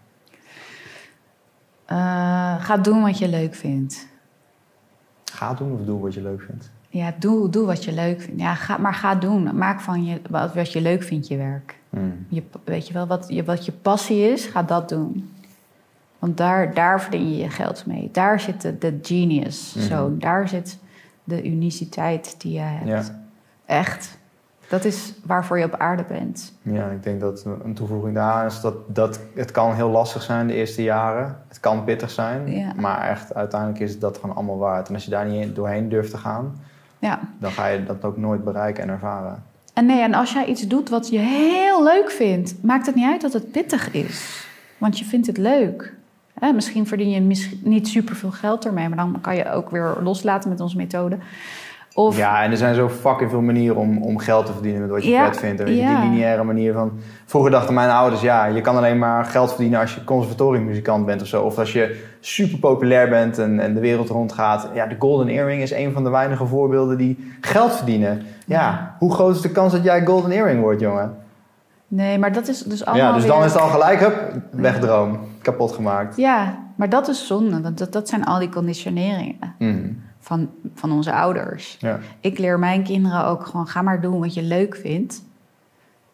[1.86, 4.06] Eh, ga doen wat je leuk vindt.
[5.32, 6.70] Ga doen of doe wat je leuk vindt.
[6.88, 8.40] Ja, doe, doe wat je leuk vindt.
[8.40, 9.56] Ja, ga, maar ga doen.
[9.56, 11.78] Maak van je, wat, wat je leuk vindt je werk.
[11.90, 12.26] Mm.
[12.28, 15.34] Je, weet je wel, wat je, wat je passie is, ga dat doen.
[16.20, 18.08] Want daar, daar verdien je je geld mee.
[18.12, 19.74] Daar zit de, de genius.
[19.76, 19.86] Mhm.
[19.86, 20.78] Zo, daar zit
[21.24, 22.88] de uniciteit die je hebt.
[22.88, 23.02] Ja.
[23.66, 24.18] Echt.
[24.68, 26.52] Dat is waarvoor je op aarde bent.
[26.62, 30.46] Ja, ik denk dat een toevoeging daaraan is dat, dat het kan heel lastig zijn
[30.46, 31.36] de eerste jaren.
[31.48, 32.72] Het kan pittig zijn, Ja.
[32.76, 34.88] maar echt uiteindelijk is dat gewoon allemaal waard.
[34.88, 36.60] En als je daar niet doorheen durft te gaan,
[36.98, 37.20] Ja.
[37.38, 39.42] dan ga je dat ook nooit bereiken en ervaren.
[39.74, 43.10] En nee, en als jij iets doet wat je heel leuk vindt, maakt het niet
[43.10, 44.46] uit dat het pittig is.
[44.78, 45.94] Want je vindt het leuk.
[46.40, 49.96] Hè, misschien verdien je misschien niet superveel geld ermee, maar dan kan je ook weer
[50.02, 51.16] loslaten met onze methode.
[51.94, 54.90] Of Ja, en er zijn zo fucking veel manieren om, om geld te verdienen met
[54.90, 55.60] wat je Ja, vet vindt.
[55.60, 56.00] En weet je, ja.
[56.00, 56.92] die lineaire manier van...
[57.24, 61.22] Vroeger dachten mijn ouders, ja, je kan alleen maar geld verdienen als je conservatoriummuzikant bent
[61.22, 61.42] of zo.
[61.42, 64.68] Of als je super populair bent en, en de wereld rondgaat.
[64.74, 68.22] Ja, de Golden Earring is een van de weinige voorbeelden die geld verdienen.
[68.46, 68.96] Ja, Ja.
[68.98, 71.16] hoe groot is de kans dat jij Golden Earring wordt, jongen?
[71.88, 74.32] nee, maar dat is dus allemaal Ja, dus weer- dan is het al gelijk, hup,
[74.50, 75.18] wegdroom.
[75.42, 76.16] Kapot gemaakt.
[76.16, 77.60] Ja, maar dat is zonde.
[77.60, 79.54] want Dat, dat zijn al die conditioneringen.
[79.58, 79.92] Mhm.
[80.18, 81.76] van, van onze ouders.
[81.80, 81.98] Ja.
[82.20, 85.24] Ik leer mijn kinderen ook gewoon: ga maar doen wat je leuk vindt.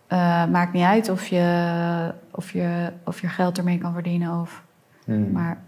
[0.07, 4.41] Eh, maakt niet uit of je, of, je, of je geld ermee kan verdienen.
[4.41, 4.65] Of,
[5.05, 5.33] Hmm.
[5.33, 5.59] Maar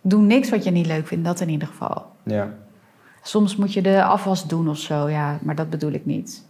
[0.00, 2.06] doe niks wat je niet leuk vindt, dat in ieder geval.
[2.22, 2.48] ja.
[3.22, 6.46] Soms moet je de afwas doen of zo, ja, maar dat bedoel ik niet.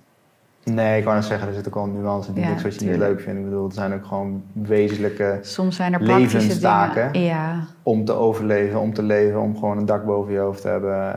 [0.64, 2.40] Nee, ik wou net zeggen, er zit ook wel een nuance in.
[2.40, 3.38] Ja, Niks wat je niet leuk vindt.
[3.38, 7.20] Ik bedoel, het zijn ook gewoon wezenlijke Soms zijn er praktische Levenstaken.
[7.20, 10.68] Ja, om te overleven, om te leven, om gewoon een dak boven je hoofd te
[10.68, 11.16] hebben,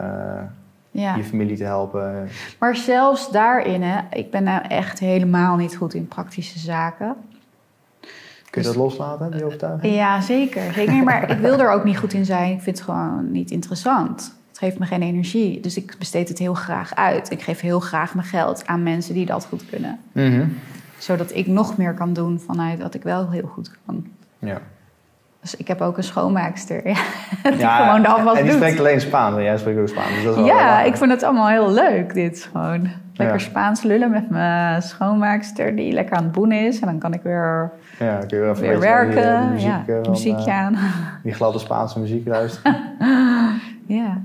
[0.91, 1.15] ja.
[1.15, 2.27] je familie te helpen.
[2.59, 7.15] Maar zelfs daarin, hè, ik ben nou echt helemaal niet goed in praktische zaken.
[8.49, 9.95] Kun je dat loslaten, die overtuiging?
[9.95, 10.73] Ja, zeker.
[10.73, 11.03] zeker.
[11.03, 12.51] Maar ik wil er ook niet goed in zijn.
[12.51, 14.36] Ik vind het gewoon niet interessant.
[14.57, 15.59] Het geeft me geen energie.
[15.59, 17.31] Dus ik besteed het heel graag uit.
[17.31, 19.99] Ik geef heel graag mijn geld aan mensen die dat goed kunnen.
[20.11, 20.45] Mhm.
[20.97, 24.05] Zodat ik nog meer kan doen vanuit wat ik wel heel goed kan.
[24.39, 24.57] Ja.
[25.41, 26.87] Dus ik heb ook een schoonmaakster.
[26.87, 26.95] Ja,
[27.43, 28.61] die Ja, gewoon de afwas en die doet.
[28.61, 30.13] spreekt alleen Spaans, en jij spreekt ook Spaans.
[30.13, 32.81] Dus dat is Ja, ik vind het allemaal heel leuk, dit gewoon.
[33.13, 33.43] Lekker Ja.
[33.43, 36.79] Spaans lullen met mijn schoonmaakster die lekker aan het boenen is.
[36.79, 39.33] En dan kan ik weer, Ja, kun je weer die, werken.
[39.35, 40.77] eh, die muziek, ja, eh, van, muziekje eh, aan.
[41.23, 42.75] die gladde Spaanse muziek luisteren.
[43.87, 44.21] Ja.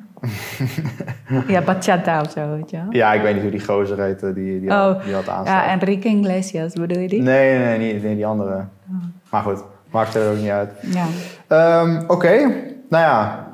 [1.47, 2.87] ja, bachata of zo, weet je wel.
[2.91, 5.57] ja, ik weet niet hoe die gozer heette die, die, had, Oh, die had aanstaan.
[5.57, 7.23] Ja, Enrique Iglesias, bedoel je die?
[7.23, 8.55] Nee, nee, nee, nee, die andere.
[8.55, 8.95] Oh.
[9.31, 10.71] Maar goed, maakt er ook niet uit.
[10.81, 11.07] Ja.
[11.47, 12.37] Ehm, Oké,
[12.89, 13.47] nou ja.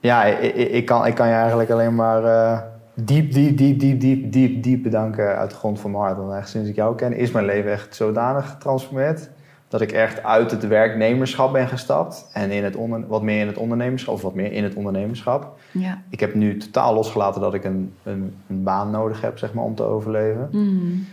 [0.00, 2.58] Ja, ik, kan, ik kan je eigenlijk alleen maar eh,
[2.94, 6.16] diep, diep, diep, diep, diep, diep, diep bedanken uit de grond van mijn hart.
[6.16, 9.30] Want echt sinds ik jou ken is mijn leven echt zodanig getransformeerd.
[9.74, 12.26] Dat ik echt uit het werknemerschap ben gestapt.
[12.32, 15.58] En in het onder, wat meer in het ondernemerschap, of wat meer in het ondernemerschap.
[15.70, 16.02] ja.
[16.10, 19.64] Ik heb nu totaal losgelaten dat ik een, een, een baan nodig heb, zeg maar,
[19.64, 20.48] om te overleven.
[20.52, 21.06] Mm.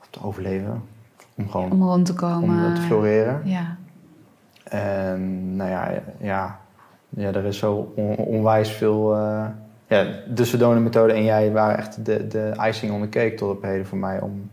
[0.00, 0.82] Of te overleven.
[1.34, 2.74] Om gewoon Om rond te om komen.
[2.74, 3.40] te floreren.
[3.44, 3.76] Ja.
[4.64, 5.90] En nou ja,
[6.20, 6.58] ja,
[7.08, 9.14] ja er is zo on- onwijs veel.
[9.14, 9.44] eh,
[9.86, 13.62] ja, de Sedona-methode en jij waren echt de, de icing on the cake tot op
[13.62, 14.20] heden voor mij.
[14.20, 14.50] Om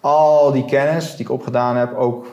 [0.00, 2.26] al die kennis die ik opgedaan heb ook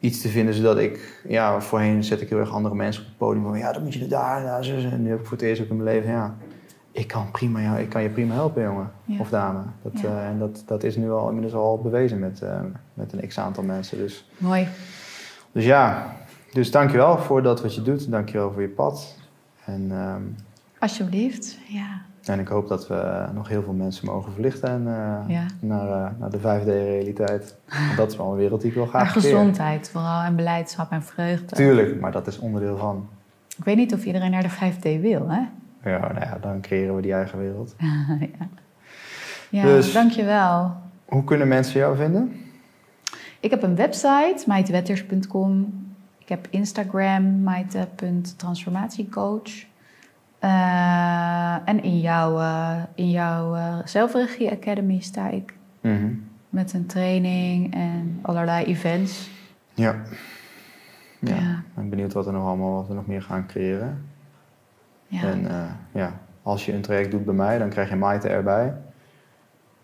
[0.00, 1.22] iets te vinden zodat ik.
[1.28, 3.44] Ja, voorheen zet ik heel erg andere mensen op het podium.
[3.44, 4.92] Van, ja, dan moet je daar en daar.
[4.92, 6.10] En nu heb ik voor het eerst ook in mijn leven.
[6.10, 6.34] Ja,
[6.92, 9.18] ik kan, prima, ja, ik kan je prima helpen, jongen Ja.
[9.20, 9.60] of dame.
[9.82, 10.08] Dat, Ja.
[10.08, 12.60] eh, en dat, dat is nu al inmiddels al bewezen met, eh,
[12.94, 13.98] met een x aantal mensen.
[13.98, 14.28] Dus.
[14.38, 14.68] Mooi.
[15.52, 16.12] Dus ja,
[16.52, 18.10] dus dankjewel voor dat wat je doet.
[18.10, 19.16] Dankjewel voor je pad.
[19.64, 20.22] En, ehm,
[20.78, 21.58] Alsjeblieft.
[21.68, 22.00] Ja.
[22.28, 25.44] En ik hoop dat we nog heel veel mensen mogen verlichten en, eh, Ja.
[25.60, 27.56] naar, eh, naar de 5D-realiteit.
[27.86, 29.30] Want dat is wel een wereld die ik wil graag creëren.
[29.30, 31.54] gezondheid vooral en beleidschap en vreugde.
[31.56, 33.08] Tuurlijk, maar dat is onderdeel van.
[33.58, 35.40] Ik weet niet of iedereen naar de 5D wil, hè?
[35.90, 37.74] Ja, nou ja, dan creëren we die eigen wereld.
[37.78, 38.18] ja.
[39.50, 40.74] Ja, Dus- dankjewel.
[41.04, 42.32] Hoe kunnen mensen jou vinden?
[43.40, 45.84] Ik heb een website, maitewetters.com.
[46.18, 49.50] Ik heb Instagram, maite.transformatiecoach.
[50.38, 55.54] Eh, en in jouw, eh, in jouw eh, zelfregie academy sta ik.
[55.80, 56.12] Mhm.
[56.48, 59.30] Met een training en allerlei events.
[59.74, 60.02] Ja.
[61.18, 61.62] ja.
[61.74, 64.04] Ben benieuwd wat, er nog allemaal, wat we nog meer gaan creëren.
[65.06, 65.48] Ja, En
[65.92, 68.74] ja, als je een traject doet bij mij, dan krijg je Maite erbij.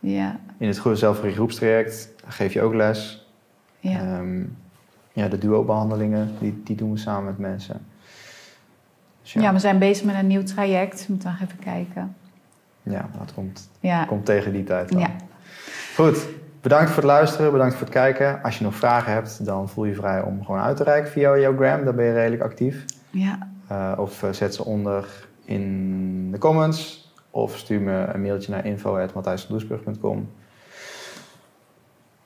[0.00, 3.26] ja, In het goede zelfregie groepstraject geef je ook les.
[3.78, 3.98] ja.
[4.00, 4.42] Ehm,
[5.12, 7.80] ja, de duo-behandelingen, die, die doen we samen met mensen.
[9.22, 9.52] Dus ja.
[9.52, 11.08] we zijn bezig met een nieuw traject.
[11.08, 12.16] Moeten we nog even kijken.
[12.82, 15.00] ja, dat komt, Ja, komt tegen die tijd dan.
[15.00, 15.10] ja.
[15.94, 16.26] Goed,
[16.60, 18.42] bedankt voor het luisteren, bedankt voor het kijken.
[18.42, 21.38] Als je nog vragen hebt, dan voel je vrij om gewoon uit te reiken via
[21.38, 21.84] jouw gram.
[21.84, 22.84] Daar ben je redelijk actief.
[23.10, 23.50] ja.
[23.68, 27.12] Eh, of eh, zet ze onder in de comments.
[27.30, 30.30] Of stuur me een mailtje naar info.matthijsvandoesburg.com.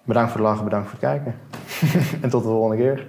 [0.05, 1.35] Bedankt voor het lachen, bedankt voor het kijken.
[2.23, 3.07] en tot de volgende keer.